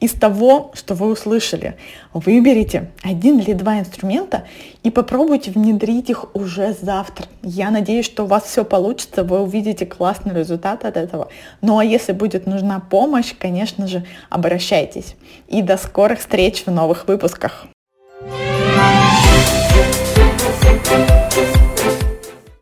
из 0.01 0.13
того, 0.13 0.71
что 0.73 0.95
вы 0.95 1.11
услышали. 1.11 1.77
Выберите 2.13 2.89
один 3.03 3.39
или 3.39 3.53
два 3.53 3.79
инструмента 3.79 4.43
и 4.83 4.89
попробуйте 4.89 5.51
внедрить 5.51 6.09
их 6.09 6.35
уже 6.35 6.73
завтра. 6.73 7.27
Я 7.43 7.69
надеюсь, 7.69 8.05
что 8.05 8.23
у 8.23 8.27
вас 8.27 8.43
все 8.43 8.65
получится, 8.65 9.23
вы 9.23 9.39
увидите 9.39 9.85
классный 9.85 10.33
результат 10.33 10.83
от 10.83 10.97
этого. 10.97 11.29
Ну 11.61 11.77
а 11.77 11.85
если 11.85 12.11
будет 12.11 12.47
нужна 12.47 12.79
помощь, 12.79 13.33
конечно 13.37 13.87
же, 13.87 14.03
обращайтесь. 14.29 15.15
И 15.47 15.61
до 15.61 15.77
скорых 15.77 16.19
встреч 16.19 16.65
в 16.65 16.71
новых 16.71 17.07
выпусках. 17.07 17.67